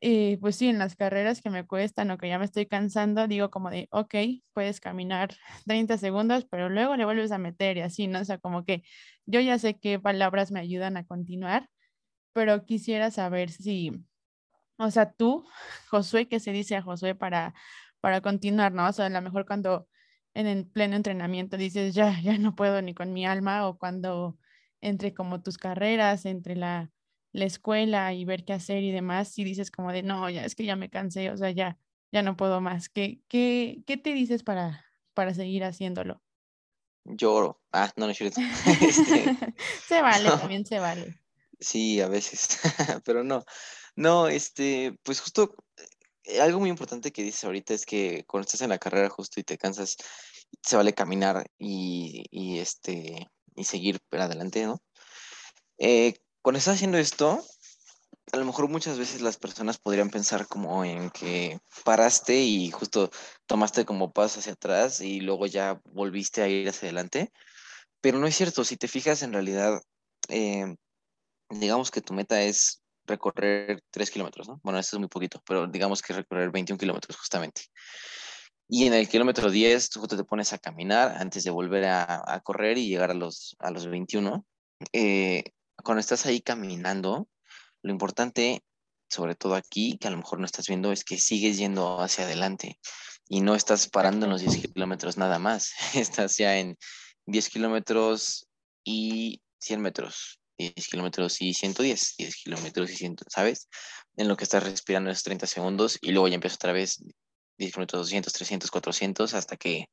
[0.00, 3.28] eh, pues sí, en las carreras que me cuestan o que ya me estoy cansando,
[3.28, 4.14] digo como de, ok,
[4.54, 5.36] puedes caminar
[5.66, 8.20] 30 segundos, pero luego le vuelves a meter y así, ¿no?
[8.20, 8.82] O sea, como que
[9.26, 11.68] yo ya sé qué palabras me ayudan a continuar,
[12.32, 13.92] pero quisiera saber si,
[14.78, 15.46] o sea, tú,
[15.90, 17.54] Josué, ¿qué se dice a Josué para,
[18.00, 18.88] para continuar, ¿no?
[18.88, 19.88] O sea, a lo mejor cuando
[20.34, 24.38] en el pleno entrenamiento dices, ya, ya no puedo ni con mi alma, o cuando
[24.80, 26.90] entre como tus carreras, entre la
[27.32, 30.54] la escuela y ver qué hacer y demás, si dices como de, no, ya es
[30.54, 31.78] que ya me cansé, o sea, ya,
[32.12, 32.88] ya no puedo más.
[32.88, 36.22] ¿Qué, qué, qué te dices para, para seguir haciéndolo?
[37.04, 37.60] Lloro.
[37.72, 39.36] Ah, no, no es este,
[39.86, 41.18] se vale, también se vale.
[41.58, 42.58] Sí, a veces,
[43.04, 43.44] pero no.
[43.96, 45.54] No, este, pues justo
[46.24, 49.40] eh, algo muy importante que dices ahorita es que cuando estás en la carrera justo
[49.40, 49.96] y te cansas,
[50.62, 53.28] se vale caminar y, y este,
[53.60, 54.82] y seguir adelante, ¿no?
[55.78, 57.44] Eh, cuando estás haciendo esto,
[58.32, 63.10] a lo mejor muchas veces las personas podrían pensar como en que paraste y justo
[63.46, 67.32] tomaste como paso hacia atrás y luego ya volviste a ir hacia adelante,
[68.00, 69.80] pero no es cierto, si te fijas en realidad,
[70.28, 70.74] eh,
[71.50, 74.60] digamos que tu meta es recorrer 3 kilómetros, ¿no?
[74.62, 77.62] Bueno, eso es muy poquito, pero digamos que recorrer 21 kilómetros justamente.
[78.72, 82.78] Y en el kilómetro 10 tú te pones a caminar antes de volver a, correr
[82.78, 84.46] y llegar a los, a los 21.
[84.92, 85.42] Eh,
[85.82, 87.28] cuando estás ahí caminando,
[87.82, 88.62] lo importante,
[89.08, 92.24] sobre todo aquí, que a lo mejor no estás viendo, es que sigues yendo hacia
[92.24, 92.78] adelante
[93.28, 95.72] y no estás parando en los 10 kilómetros nada más.
[95.96, 96.78] Estás ya en
[97.26, 98.46] 10 kilómetros
[98.84, 103.68] y 100 metros, 10 kilómetros y 110, 10 kilómetros y 100, ¿sabes?
[104.16, 107.02] En lo que estás respirando es 30 segundos y luego ya empieza otra vez
[107.60, 109.86] 10 kilómetros, 200, 300, 400 hasta que,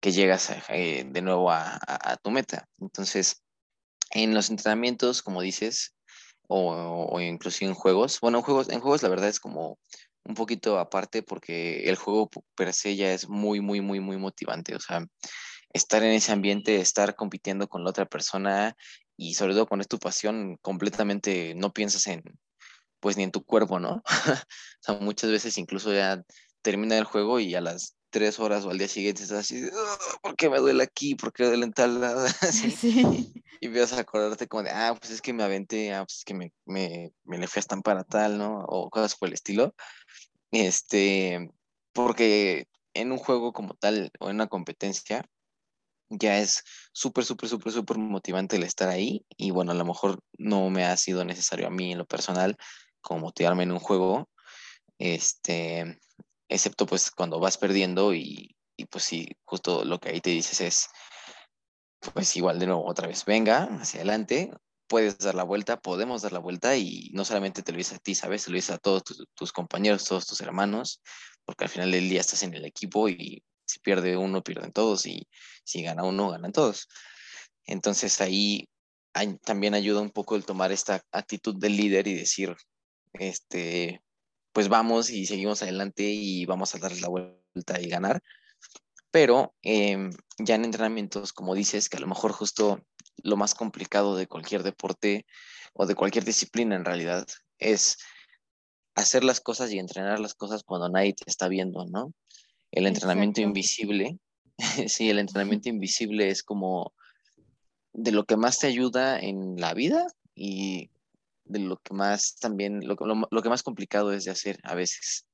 [0.00, 2.66] que llegas eh, de nuevo a, a, tu meta.
[2.78, 3.42] Entonces,
[4.12, 5.94] en los entrenamientos, como dices,
[6.48, 9.78] o, o inclusive en juegos, bueno, en juegos, en juegos la verdad es como
[10.24, 14.74] un poquito aparte porque el juego per se ya es muy, muy, muy, muy motivante.
[14.74, 15.04] O sea,
[15.72, 18.76] estar en ese ambiente, estar compitiendo con la otra persona
[19.16, 22.22] y sobre todo cuando es tu pasión, completamente no piensas en,
[23.00, 24.02] pues ni en tu cuerpo, ¿no?
[24.06, 26.22] o sea, muchas veces incluso ya
[26.62, 29.62] termina el juego y a las tres horas o al día siguiente estás así,
[30.22, 31.14] ¿por qué me duele aquí?
[31.14, 32.26] ¿Por qué me duele en tal lado?
[32.52, 33.32] Sí.
[33.62, 36.24] Y vas a acordarte como de, ah, pues es que me aventé, ah, pues es
[36.24, 38.64] que me, me, me le fui a estampar a tal, ¿no?
[38.66, 39.74] O cosas por el estilo.
[40.50, 41.50] Este,
[41.92, 45.26] porque en un juego como tal o en una competencia,
[46.08, 49.26] ya es súper, súper, súper, súper motivante el estar ahí.
[49.36, 52.56] Y bueno, a lo mejor no me ha sido necesario a mí en lo personal
[53.02, 54.28] como motivarme en un juego,
[54.98, 55.98] este,
[56.50, 60.60] excepto pues cuando vas perdiendo y, y pues sí, justo lo que ahí te dices
[60.60, 60.88] es,
[62.12, 64.50] pues igual de nuevo, otra vez, venga, hacia adelante,
[64.88, 68.00] puedes dar la vuelta, podemos dar la vuelta y no solamente te lo dices a
[68.00, 68.44] ti, ¿sabes?
[68.44, 71.00] Te lo dices a todos tus, tus compañeros, todos tus hermanos,
[71.44, 75.06] porque al final del día estás en el equipo y si pierde uno, pierden todos,
[75.06, 75.28] y
[75.64, 76.88] si gana uno, ganan todos.
[77.64, 78.68] Entonces ahí
[79.44, 82.56] también ayuda un poco el tomar esta actitud del líder y decir,
[83.12, 84.02] este,
[84.52, 88.22] pues vamos y seguimos adelante y vamos a darle la vuelta y ganar.
[89.10, 92.84] Pero em, ya en entrenamientos, como dices, que a lo mejor justo
[93.22, 95.26] lo más complicado de cualquier deporte
[95.74, 97.26] o de cualquier disciplina en realidad
[97.58, 97.98] es
[98.94, 102.12] hacer las cosas y entrenar las cosas cuando nadie te está viendo, ¿no?
[102.70, 104.18] El entrenamiento invisible,
[104.88, 106.92] sí, el entrenamiento invisible es como
[107.92, 110.90] de lo que más te ayuda en la vida y
[111.50, 112.96] de lo que más también, lo,
[113.30, 115.26] lo, que más complicado es de hacer a veces.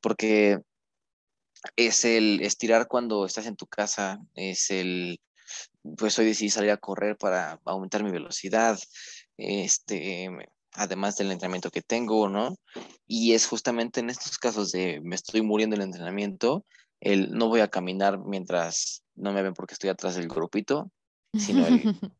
[0.00, 0.58] Porque
[1.76, 5.20] es el estirar cuando estás en tu casa, es el,
[5.96, 8.78] pues hoy decidí salir a correr para aumentar mi velocidad,
[9.36, 10.30] este,
[10.72, 12.56] además del entrenamiento que tengo, ¿no?
[13.06, 16.64] Y es justamente en estos casos de me estoy muriendo el entrenamiento,
[17.00, 20.90] el no voy a caminar mientras no me ven porque estoy atrás del grupito,
[21.34, 21.82] sino el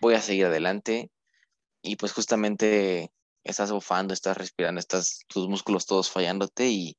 [0.00, 1.10] voy a seguir adelante
[1.86, 3.10] y pues justamente
[3.44, 6.96] estás bufando, estás respirando, estás tus músculos todos fallándote y,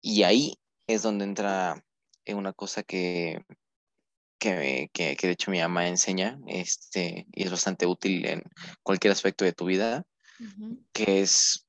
[0.00, 0.54] y ahí
[0.86, 1.84] es donde entra
[2.26, 3.42] una cosa que,
[4.38, 8.42] que, que, de hecho mi mamá enseña este, y es bastante útil en
[8.82, 10.04] cualquier aspecto de tu vida,
[10.92, 11.66] que es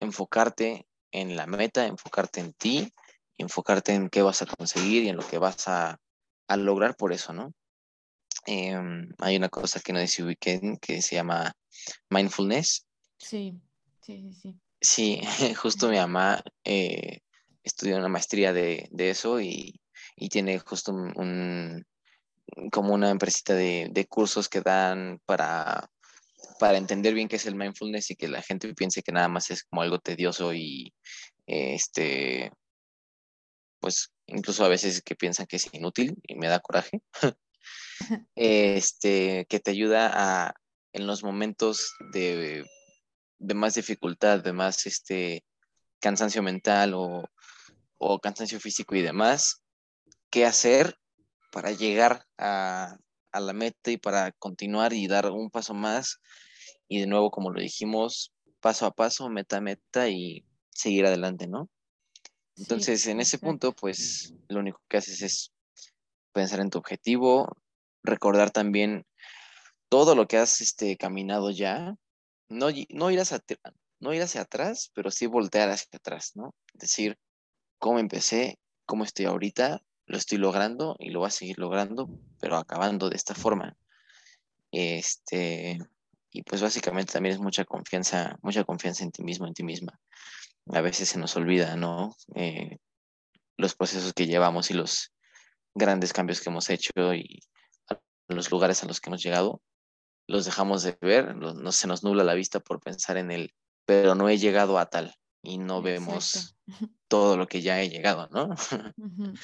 [0.00, 2.92] enfocarte en la meta, enfocarte en ti,
[3.38, 5.98] enfocarte en qué vas a conseguir y en lo que vas a,
[6.48, 7.52] a lograr por eso, ¿no?
[8.46, 11.52] Em, hay una cosa que no dice weekend que se llama
[12.10, 12.86] mindfulness.
[13.18, 13.60] Sí,
[14.00, 14.54] sí, sí.
[14.80, 15.20] Sí,
[15.56, 17.20] justo mi mamá eh,
[17.64, 19.80] estudió una maestría de, de eso y,
[20.16, 21.84] y, tiene justo un,
[22.70, 25.90] como una empresita de, de, cursos que dan para,
[26.60, 29.50] para entender bien qué es el mindfulness y que la gente piense que nada más
[29.50, 30.92] es como algo tedioso y
[31.46, 32.52] este
[33.80, 37.00] pues incluso a veces que piensan que es inútil y me da coraje.
[38.34, 40.54] este, que te ayuda a,
[40.92, 42.64] en los momentos de,
[43.38, 45.44] de más dificultad, de más este,
[46.00, 47.24] cansancio mental o,
[47.98, 49.62] o cansancio físico y demás,
[50.30, 50.98] qué hacer
[51.52, 52.96] para llegar a,
[53.32, 56.20] a, la meta y para continuar y dar un paso más.
[56.88, 61.46] Y de nuevo, como lo dijimos, paso a paso, meta a meta y seguir adelante,
[61.46, 61.68] ¿no?
[62.56, 65.52] Entonces, en ese punto, pues lo único que haces es
[66.36, 67.56] pensar en tu objetivo,
[68.02, 69.06] recordar también
[69.88, 71.96] todo lo que has este, caminado ya,
[72.50, 73.40] no, no, ir hacia,
[74.00, 76.54] no ir hacia atrás, pero sí voltear hacia atrás, ¿no?
[76.74, 77.16] Decir,
[77.78, 82.06] cómo empecé, cómo estoy ahorita, lo estoy logrando y lo voy a seguir logrando,
[82.38, 83.74] pero acabando de esta forma.
[84.70, 85.78] Este,
[86.30, 89.98] y pues básicamente también es mucha confianza, mucha confianza en ti mismo, en ti misma.
[90.70, 92.14] A veces se nos olvida, ¿no?
[92.34, 92.76] Eh,
[93.56, 95.15] los procesos que llevamos y los
[95.76, 97.40] grandes cambios que hemos hecho y
[98.28, 99.62] los lugares a los que hemos llegado,
[100.26, 103.54] los dejamos de ver, no se nos nubla la vista por pensar en él,
[103.84, 105.14] pero no he llegado a tal.
[105.42, 106.56] y no vemos
[107.08, 108.54] todo lo que ya he llegado, ¿no?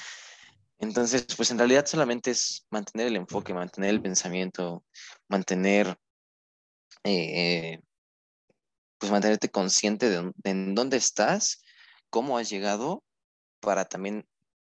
[0.79, 4.83] Entonces, pues en realidad solamente es mantener el enfoque, mantener el pensamiento,
[5.29, 5.97] mantener,
[7.05, 7.79] eh,
[8.97, 11.63] pues mantenerte consciente de, en dónde estás,
[12.09, 13.01] cómo has llegado,
[13.61, 14.27] para también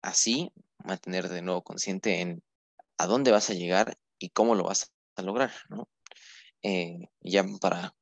[0.03, 0.53] así
[0.85, 2.43] mantener de nuevo consciente en
[2.97, 5.87] a dónde vas a llegar y cómo lo vas a lograr, ¿no?
[6.63, 7.93] Eh, ya para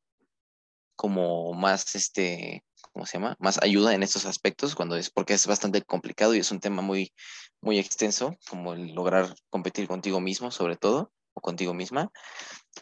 [0.96, 2.64] como más, este,
[2.94, 3.36] ¿cómo se llama?
[3.40, 6.82] Más ayuda en estos aspectos, cuando es, porque es bastante complicado y es un tema
[6.82, 7.14] muy,
[7.62, 12.12] muy extenso, como el lograr competir contigo mismo, sobre todo, o contigo misma,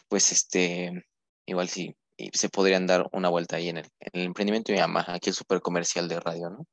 [0.08, 0.92] pues este,
[1.46, 1.68] igual
[2.22, 5.30] sí, se podrían dar una vuelta ahí en el, en el emprendimiento y Yamaha, aquí
[5.30, 6.66] el super comercial de radio, ¿no?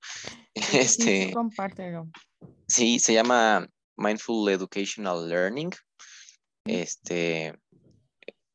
[0.73, 2.07] este, sí, compártelo.
[2.67, 5.71] Sí, se llama Mindful Educational Learning.
[6.65, 7.53] Este,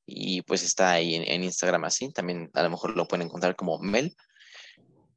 [0.07, 3.79] y pues está ahí en, Instagram así, también a lo mejor lo pueden encontrar como
[3.79, 4.15] Mel.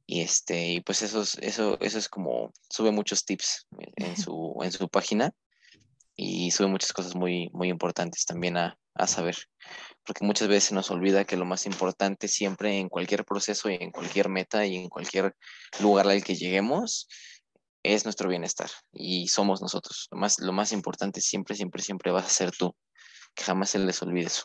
[0.06, 3.66] Y este, y pues eso es, eso, eso es como, sube muchos tips
[3.96, 5.32] en su, en su página
[6.20, 9.36] y sube muchas cosas muy, muy importantes también a, a saber.
[10.04, 13.92] Porque muchas veces nos olvida que lo más importante siempre en cualquier proceso y en
[13.92, 15.36] cualquier meta y en cualquier
[15.80, 17.06] lugar al que lleguemos
[17.84, 20.08] es nuestro bienestar y somos nosotros.
[20.10, 22.74] Lo más, lo más importante siempre, siempre, siempre vas a ser tú.
[23.36, 24.42] Que jamás se les olvide eso.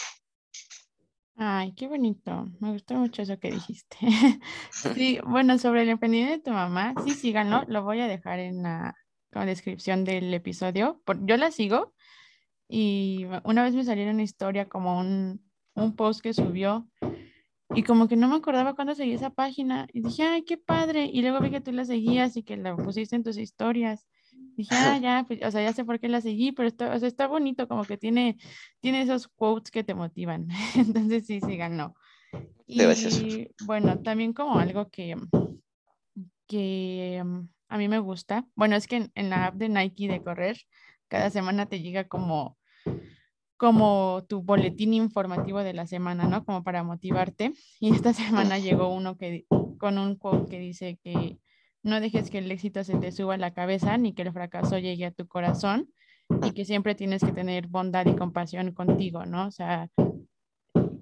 [1.36, 2.46] Ay, qué bonito.
[2.60, 3.98] Me gustó mucho eso que dijiste.
[4.94, 7.64] sí, bueno, sobre el emprendimiento de tu mamá, sí, síganlo.
[7.68, 8.96] Lo voy a dejar en la,
[9.46, 11.02] descripción del episodio.
[11.22, 11.94] yo la sigo
[12.70, 15.42] y una vez me salió una historia como un,
[15.76, 16.88] un post que subió
[17.76, 21.10] y como que no me acordaba cuándo seguí esa página y dije, ay, qué padre.
[21.12, 24.08] Y luego vi que tú la seguías y que la pusiste en tus historias.
[24.56, 27.00] Dije, ah, ya, pues, o sea, ya sé por qué la seguí, pero está, o
[27.00, 28.38] sea, está bonito, como que tiene,
[28.80, 30.48] tiene esos quotes que te motivan.
[30.76, 31.96] Entonces sí, sí ganó.
[32.68, 35.16] Y bueno, también como algo que,
[36.48, 40.22] que mm, a mí me gusta, bueno, es que en, la app de Nike de
[40.22, 40.60] correr,
[41.08, 42.60] cada semana te llega como
[43.58, 46.46] como tu boletín informativo de la semana, ¿no?
[46.46, 47.54] Como para motivarte.
[47.80, 49.48] Y esta semana llegó uno que
[49.80, 51.40] con un quote que dice que
[51.82, 54.78] no dejes que el éxito se te suba a la cabeza ni que el fracaso
[54.78, 55.90] llegue a tu corazón
[56.44, 59.48] y que siempre tienes que tener bondad y compasión contigo, ¿no?
[59.48, 59.90] O sea,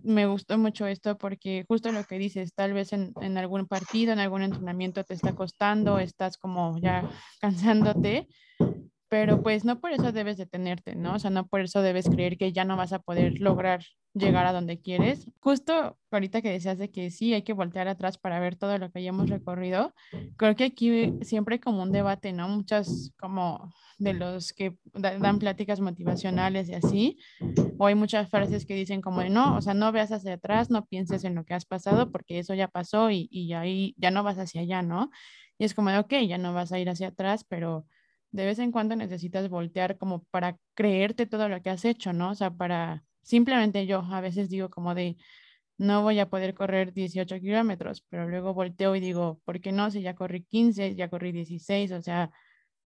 [0.04, 4.14] me gustó mucho esto porque justo lo que dices, tal vez en, en algún partido,
[4.14, 7.06] en algún entrenamiento te está costando, estás como ya
[7.41, 8.28] cansándote,
[9.12, 11.16] pero pues no por eso debes detenerte, ¿no?
[11.16, 13.84] O sea, no por eso debes creer que ya no vas a poder lograr
[14.14, 15.30] llegar a donde quieres.
[15.41, 18.89] Justo ahorita que decías de que sí, hay que voltear atrás para ver todo lo
[18.89, 19.93] que ya hemos recorrido,
[20.38, 22.47] creo que aquí siempre hay como un debate, ¿no?
[22.47, 27.18] Muchas como de los que dan pláticas motivacionales y así,
[27.80, 30.86] o hay muchas frases que dicen como, no, o sea, no veas hacia atrás, no
[30.86, 34.24] pienses en lo que has pasado porque eso ya pasó y, y ahí ya no
[34.24, 35.09] vas hacia allá, ¿no?
[35.57, 37.86] Y es como, de, ok, ya no vas a ir hacia atrás, pero
[38.32, 42.32] de vez en cuando necesitas voltear como para creerte todo lo que has hecho, ¿no?
[42.32, 45.18] O sea, para simplemente yo a veces digo como de,
[45.78, 49.92] no voy a poder correr 18 kilómetros, pero luego volteo y digo, ¿por qué no?
[49.92, 52.32] Si ya corrí 15, ya corrí 16, o sea,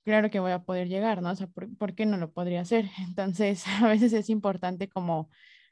[0.05, 1.30] claro que voy a poder llegar, ¿no?
[1.30, 2.90] O sea, ¿por, ¿por qué no lo podría hacer?
[2.99, 5.30] Entonces, a veces es importante como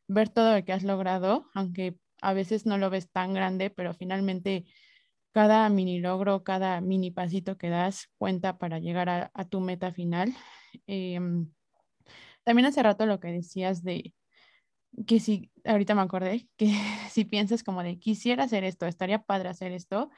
[0.08, 3.94] ver todo lo que has logrado, aunque a veces no lo ves tan grande, pero
[3.94, 4.66] finalmente
[5.32, 10.34] cada mini logro, cada mini pasito que das cuenta para llegar a, tu meta final.
[10.86, 11.50] Em,
[12.44, 14.14] también hace rato lo que decías de
[15.06, 16.66] que si, ahorita me acordé, que
[17.10, 20.10] si piensas como de quisiera hacer esto, estaría padre hacer esto,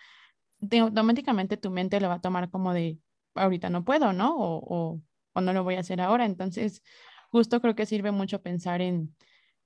[0.81, 2.99] automáticamente tu mente lo va a tomar como de
[3.35, 4.37] ahorita no puedo, ¿no?
[4.39, 5.01] O,
[5.33, 6.25] o no lo voy a hacer ahora.
[6.25, 6.83] Entonces,
[7.31, 9.15] justo creo que sirve mucho pensar en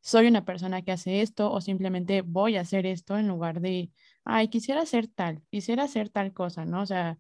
[0.01, 3.90] soy una persona que hace esto o simplemente voy a hacer esto en lugar de
[4.24, 6.82] ay, quisiera hacer tal, quisiera hacer tal cosa, ¿no?
[6.82, 7.18] O sea,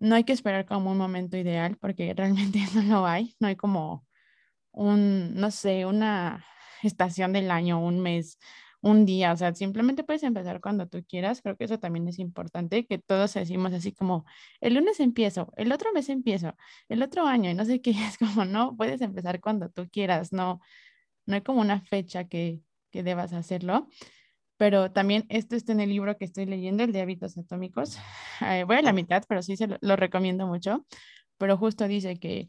[0.00, 3.56] no hay que esperar como un momento ideal porque realmente no lo hay, no hay
[3.56, 4.06] como
[4.72, 6.44] un, no sé, una
[6.82, 8.38] estación del año, un mes,
[8.80, 12.18] un día, o sea, simplemente puedes empezar cuando tú quieras, creo que eso también es
[12.20, 14.24] importante, que todos decimos así como,
[14.60, 16.54] el lunes empiezo, el otro mes empiezo,
[16.88, 20.32] el otro año, y no sé qué, es como, no, puedes empezar cuando tú quieras,
[20.32, 20.60] no,
[21.28, 22.60] no hay como una fecha que,
[22.90, 23.88] que debas hacerlo
[24.58, 27.96] pero también esto está en el libro que estoy leyendo, el de hábitos atómicos.
[28.40, 30.86] Eh, voy a la mitad, pero sí se lo, recomiendo mucho,
[31.38, 32.48] pero justo dice que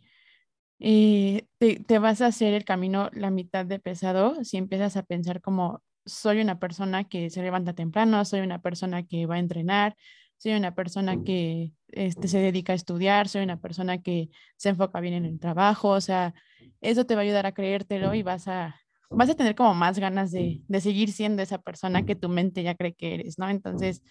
[0.78, 5.42] eh, te, vas a hacer el camino la mitad de pesado si empiezas a pensar
[5.42, 9.96] como soy una persona que se levanta temprano, soy una persona que va a entrenar,
[10.40, 15.00] soy una persona que este, se dedica a estudiar, soy una persona que se enfoca
[15.00, 16.34] bien en el trabajo, o sea,
[16.82, 18.76] eso te va a ayudar a creértelo y vas a
[19.12, 22.62] vas a tener como más ganas de, de, seguir siendo esa persona que tu mente
[22.62, 23.50] ya cree que eres, ¿no?
[23.50, 24.04] Entonces,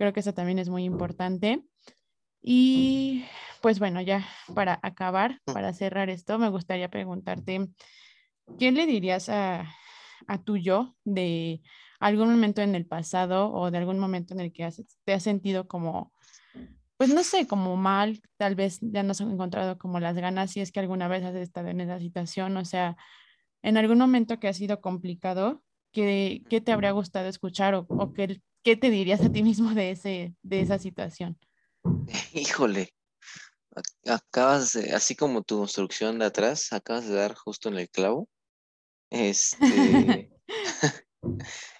[0.00, 1.62] Creo que eso también es muy importante.
[2.40, 3.26] Y
[3.60, 7.68] pues bueno, ya para acabar, para cerrar esto, me gustaría preguntarte,
[8.58, 9.70] ¿qué le dirías a,
[10.26, 11.60] a tu yo de
[12.00, 14.68] algún momento en el pasado o de algún momento en el que
[15.04, 16.12] te has sentido como,
[16.96, 20.60] pues no sé, como mal, tal vez ya no has encontrado como las ganas si
[20.60, 22.96] es que alguna vez has estado en esa situación, o sea,
[23.62, 28.12] en algún momento que ha sido complicado, ¿qué, qué te habría gustado escuchar o, o
[28.14, 31.38] qué, qué, te dirías a ti mismo de, ese, de esa situación?
[32.32, 32.94] Híjole,
[34.06, 38.26] acabas de, así como tu instrucción de atrás, acabas de dar justo en el clavo.
[39.12, 40.30] Este.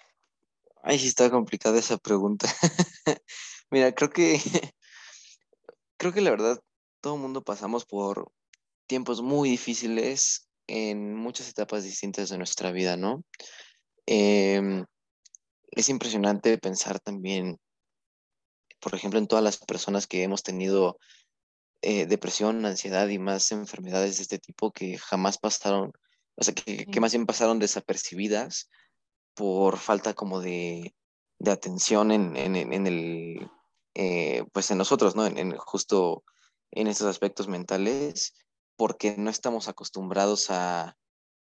[0.83, 2.47] Ay, sí está complicada esa pregunta.
[3.69, 4.39] Mira, creo que.
[5.97, 6.59] creo que la verdad,
[7.01, 8.31] todo el mundo pasamos por
[8.87, 13.23] tiempos muy difíciles en muchas etapas distintas de nuestra vida, ¿no?
[14.05, 14.85] Em,
[15.71, 17.59] es impresionante pensar también,
[18.79, 20.97] por ejemplo, en todas las personas que hemos tenido
[21.81, 25.91] eh, depresión, ansiedad y más enfermedades de este tipo que jamás pasaron,
[26.35, 28.69] o sea, que, más bien pasaron desapercibidas
[29.33, 30.95] por falta como de,
[31.45, 33.49] atención en, el,
[33.95, 35.25] eh, pues en nosotros, ¿no?
[35.25, 36.23] En, justo
[36.71, 38.33] en estos aspectos mentales,
[38.75, 40.97] porque no estamos acostumbrados a,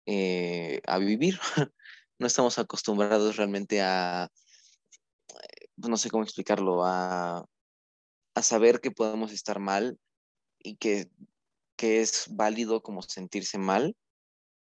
[0.05, 1.39] eh, a vivir,
[2.19, 4.29] no estamos acostumbrados realmente a,
[5.75, 7.45] pues, no sé cómo explicarlo, a,
[8.35, 9.97] a saber que podemos estar mal
[10.59, 11.09] y que,
[11.77, 13.95] es válido como sentirse mal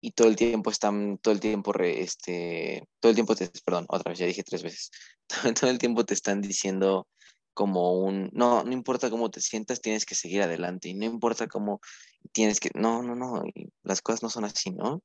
[0.06, 4.10] y todo el tiempo están, todo el tiempo, este, todo el tiempo te, perdón, otra
[4.10, 4.92] vez, ya dije tres veces,
[5.60, 7.08] todo, el tiempo te están diciendo
[7.54, 11.48] como un, no, no importa cómo te sientas, tienes que seguir adelante y no importa
[11.48, 11.80] cómo
[12.30, 13.42] tienes que, no, no, no,
[13.82, 15.02] las cosas no son así, ¿no?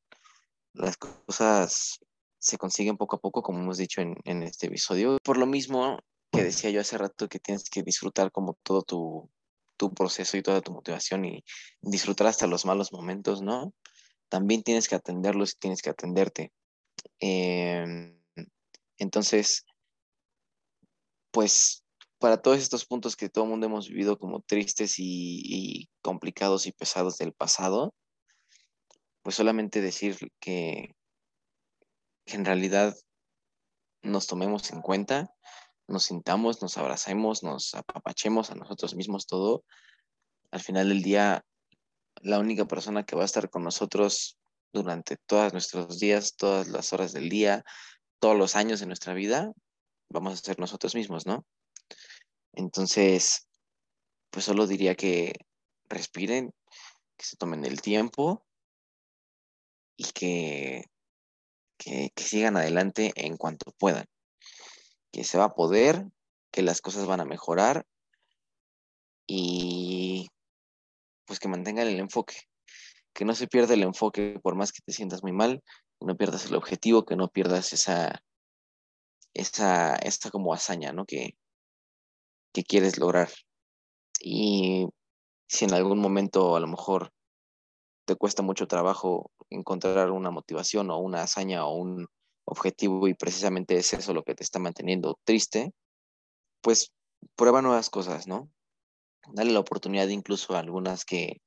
[0.74, 1.98] Las cosas
[2.38, 5.18] se consiguen poco a poco, como hemos dicho en, en este episodio.
[5.24, 5.98] Por lo mismo
[6.32, 9.30] que decía yo hace rato, que tienes que disfrutar como todo tu,
[9.78, 11.44] tu proceso y toda tu motivación y
[11.82, 13.74] disfrutar hasta los malos momentos, ¿no?
[14.32, 16.54] También tienes que atenderlos y tienes que atenderte.
[17.20, 18.18] Em,
[18.98, 19.66] entonces,
[21.32, 21.84] pues
[22.18, 26.72] para todos estos puntos que todo el mundo hemos vivido como tristes y, complicados y
[26.72, 27.94] pesados del pasado,
[29.22, 30.96] pues solamente decir que,
[32.26, 32.96] que en realidad
[34.02, 35.36] nos tomemos en cuenta
[35.88, 39.64] nos sintamos, nos abracemos, nos apapachemos a nosotros mismos todo,
[40.50, 41.46] al final del día,
[42.24, 44.38] la única persona que va a estar con nosotros
[44.74, 47.64] durante todos nuestros días, todas las horas del día,
[48.20, 49.52] todos los años de nuestra vida,
[50.10, 51.46] vamos a ser nosotros mismos, ¿no?
[52.54, 53.48] Entonces,
[54.30, 55.34] pues solo diría que
[55.90, 56.54] respiren,
[57.18, 58.46] que se tomen el tiempo
[59.98, 60.86] y que,
[61.78, 64.06] que, sigan adelante en cuanto puedan
[65.12, 66.06] que se va a poder,
[66.52, 67.86] que las cosas van a mejorar
[69.28, 70.30] y
[71.32, 72.36] pues que mantengan el enfoque,
[73.14, 75.64] que no se pierda el enfoque por más que te sientas muy mal,
[75.98, 78.22] que no pierdas el objetivo, que no pierdas esa,
[79.34, 81.06] esa, esta como hazaña, ¿no?
[81.06, 81.38] Que,
[82.54, 83.30] que quieres lograr.
[84.20, 84.90] Y
[85.48, 87.14] si en algún momento a lo mejor
[88.04, 92.08] te cuesta mucho trabajo encontrar una motivación o una hazaña o un
[92.44, 95.72] objetivo y precisamente es eso lo que te está manteniendo triste,
[96.60, 96.92] pues
[97.38, 98.52] prueba nuevas cosas, ¿no?
[99.30, 101.42] Dale la oportunidad incluso a algunas que,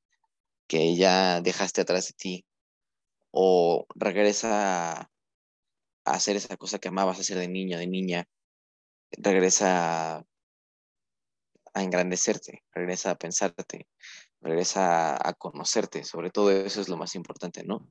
[0.66, 2.44] que ya dejaste atrás de ti
[3.30, 5.10] o regresa a,
[6.04, 8.28] hacer esa cosa que amabas hacer de niño, de niña,
[9.12, 10.18] regresa
[11.74, 13.88] a, engrandecerte, regresa a pensarte,
[14.40, 17.88] regresa a conocerte, sobre todo eso es lo más importante, ¿no?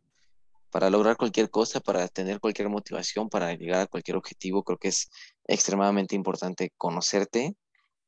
[0.74, 4.88] para lograr cualquier cosa, para tener cualquier motivación, para llegar a cualquier objetivo, creo que
[4.88, 5.12] es
[5.46, 7.56] extremadamente importante conocerte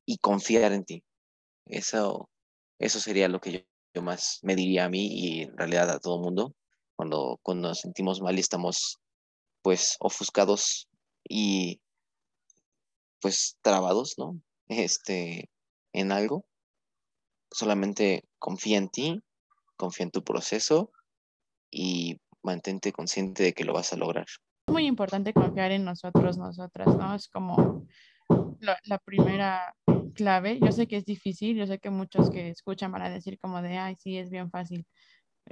[0.03, 1.03] y confiar en ti.
[1.65, 2.29] Eso,
[2.79, 6.19] eso sería lo que yo, más me diría a mí y en realidad a todo
[6.19, 6.53] mundo
[6.97, 8.99] cuando, cuando nos sentimos mal y estamos
[9.61, 10.89] pues ofuscados
[11.27, 11.79] y
[13.21, 14.39] pues trabados, ¿no?
[14.67, 15.49] Este,
[15.93, 16.45] en algo.
[17.51, 19.23] Solamente confía en ti,
[19.77, 20.91] confía en tu proceso
[21.71, 24.25] y mantente consciente de que lo vas a lograr.
[24.67, 27.15] Es muy importante confiar en nosotros, nosotras, ¿no?
[27.15, 27.87] Es como
[28.59, 29.75] la, primera
[30.15, 30.59] clave.
[30.59, 33.61] Yo sé que es difícil, yo sé que muchos que escuchan van a decir como
[33.61, 34.87] de, ay, sí, es bien fácil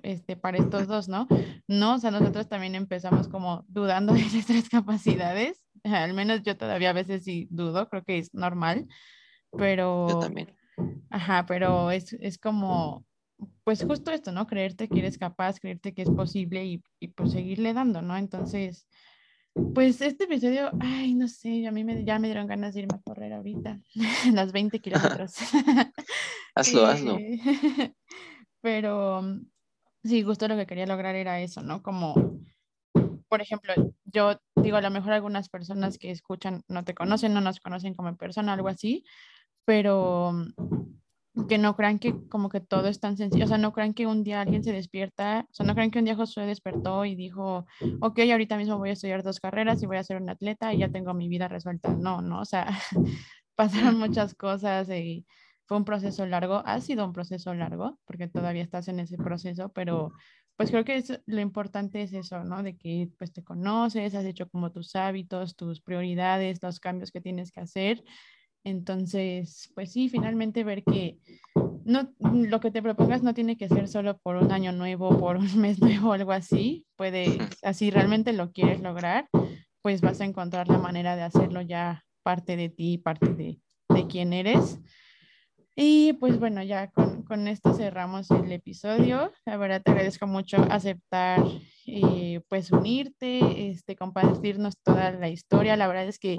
[0.01, 1.27] este, para estos dos, ¿no?
[1.67, 5.63] No, o sea, nosotros también empezamos como dudando de nuestras capacidades.
[5.83, 8.87] Al menos yo todavía a veces sí dudo, creo que es normal,
[9.51, 10.07] pero...
[10.09, 10.55] Yo también.
[11.11, 13.05] Ajá, pero es, es como
[13.63, 14.47] pues justo esto, ¿no?
[14.47, 18.17] Creerte que eres capaz, creerte que es posible y, y pues seguirle dando, ¿no?
[18.17, 18.87] Entonces,
[19.53, 22.95] Pues este episodio, ay, no sé, a mí me, ya me dieron ganas de irme
[22.95, 23.79] a correr ahorita,
[24.33, 25.35] las 20 kilómetros.
[26.55, 27.19] hazlo, hazlo.
[28.61, 29.21] Pero
[30.03, 31.83] sí, justo lo que quería lograr era eso, ¿no?
[31.83, 32.39] Como,
[33.27, 33.73] por ejemplo,
[34.05, 37.93] yo digo, a lo mejor algunas personas que escuchan no te conocen, no nos conocen
[37.93, 39.05] como persona, algo así,
[39.65, 40.33] pero
[41.49, 44.05] que no crean que como que todo es tan sencillo, o sea, no crean que
[44.05, 47.15] un día alguien se despierta, o sea, no crean que un día Josué despertó y
[47.15, 47.65] dijo,
[48.01, 50.79] ok, ahorita mismo voy a estudiar dos carreras y voy a ser un atleta y
[50.79, 51.93] ya tengo mi vida resuelta.
[51.93, 52.67] No, no, o sea,
[53.55, 55.25] pasaron muchas cosas y
[55.65, 59.69] fue un proceso largo, ha sido un proceso largo, porque todavía estás en ese proceso,
[59.73, 60.11] pero
[60.55, 62.61] pues creo que es, lo importante es eso, ¿no?
[62.61, 67.21] De que pues te conoces, has hecho como tus hábitos, tus prioridades, los cambios que
[67.21, 68.03] tienes que hacer
[68.63, 71.17] entonces, pues sí, finalmente ver que
[71.85, 75.37] no, lo que te propongas no tiene que ser solo por un año nuevo, por
[75.37, 76.85] un mes nuevo algo así.
[76.95, 79.27] Puede, así realmente lo quieres lograr,
[79.81, 83.59] pues vas a encontrar la manera de hacerlo ya parte de ti, parte de,
[83.89, 84.79] de quién eres.
[85.75, 89.31] Y pues bueno, ya con, con, esto cerramos el episodio.
[89.43, 91.43] La verdad te agradezco mucho aceptar,
[91.87, 95.75] eh, pues unirte, este, compartirnos toda la historia.
[95.75, 96.37] La verdad es que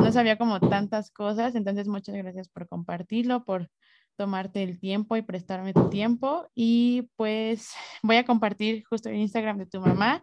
[0.00, 3.68] no sabía como tantas cosas, entonces muchas gracias por compartirlo, por
[4.16, 6.48] tomarte el tiempo y prestarme tu tiempo.
[6.54, 7.72] Y pues
[8.02, 10.22] voy a compartir justo el Instagram de tu mamá,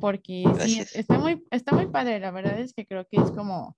[0.00, 2.20] porque sí, está muy, está muy padre.
[2.20, 3.76] La verdad es que creo que es como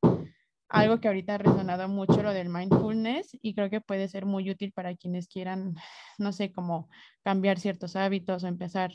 [0.68, 4.50] algo que ahorita ha resonado mucho lo del mindfulness y creo que puede ser muy
[4.50, 5.74] útil para quienes quieran,
[6.18, 6.88] no sé, como
[7.22, 8.92] cambiar ciertos hábitos o empezar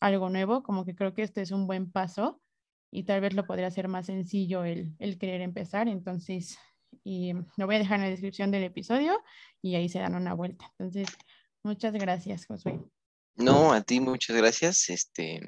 [0.00, 2.40] algo nuevo, como que creo que este es un buen paso
[2.90, 5.88] y tal vez lo podría hacer más sencillo el, el querer empezar.
[5.88, 6.58] Entonces,
[7.04, 9.20] y lo voy a dejar en la descripción del episodio
[9.62, 10.72] y ahí se dan una vuelta.
[10.78, 11.08] Entonces,
[11.62, 12.80] muchas gracias, Josué.
[13.36, 15.40] No, a ti muchas gracias, este,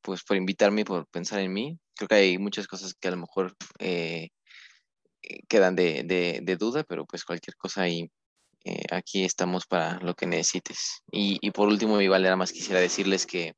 [0.00, 1.78] pues por invitarme por pensar en mí.
[1.94, 4.30] Creo que hay muchas cosas que a lo mejor eh,
[5.48, 8.10] quedan de, de, de, duda, pero pues cualquier cosa ahí,
[8.64, 11.02] eh, aquí estamos para lo que necesites.
[11.12, 13.54] Y, y por último, igual nada más quisiera decirles que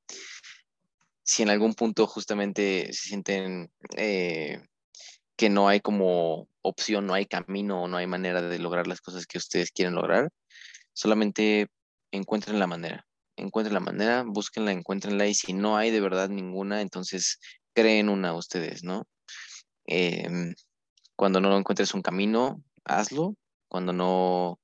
[1.24, 4.62] si en algún punto justamente se sienten eh,
[5.36, 9.26] que no hay como opción, no hay camino, no hay manera de lograr las cosas
[9.26, 10.30] que ustedes quieren lograr,
[10.92, 11.68] solamente
[12.12, 13.06] encuentren la manera.
[13.36, 17.40] Encuentren la manera, búsquenla, encuéntrenla y si no hay de verdad ninguna, entonces
[17.74, 19.04] creen una ustedes, ¿no?
[19.86, 20.54] Em,
[21.16, 23.34] cuando no encuentres un camino, hazlo.
[23.68, 24.60] Cuando no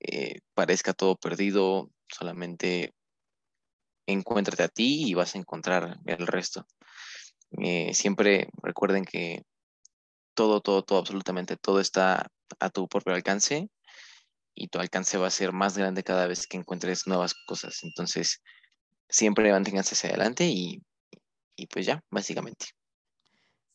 [0.00, 2.94] eh, parezca todo perdido, solamente
[4.06, 6.66] encuéntrate a ti y vas a encontrar el resto.
[7.58, 9.42] Eh, siempre recuerden que
[10.34, 12.26] todo, todo, todo, absolutamente todo está
[12.60, 13.68] a tu propio alcance
[14.54, 17.82] y tu alcance va a ser más grande cada vez que encuentres nuevas cosas.
[17.82, 18.42] Entonces,
[19.08, 20.82] siempre manténganse hacia adelante y,
[21.56, 22.66] y pues ya, básicamente.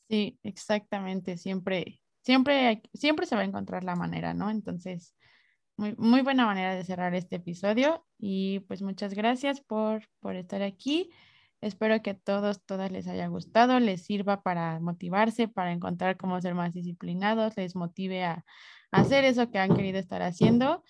[0.09, 1.37] Sí, exactamente.
[1.37, 4.49] Siempre, siempre, siempre se va a encontrar la manera, ¿no?
[4.49, 5.15] Entonces,
[5.77, 11.11] muy, buena manera de cerrar este episodio y pues muchas gracias por, por estar aquí.
[11.61, 16.41] Espero que a todos, todas les haya gustado, les sirva para motivarse, para encontrar cómo
[16.41, 18.45] ser más disciplinados, les motive a,
[18.91, 20.83] a hacer eso que han querido estar haciendo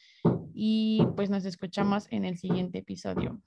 [0.54, 3.42] y pues nos escuchamos en el siguiente episodio.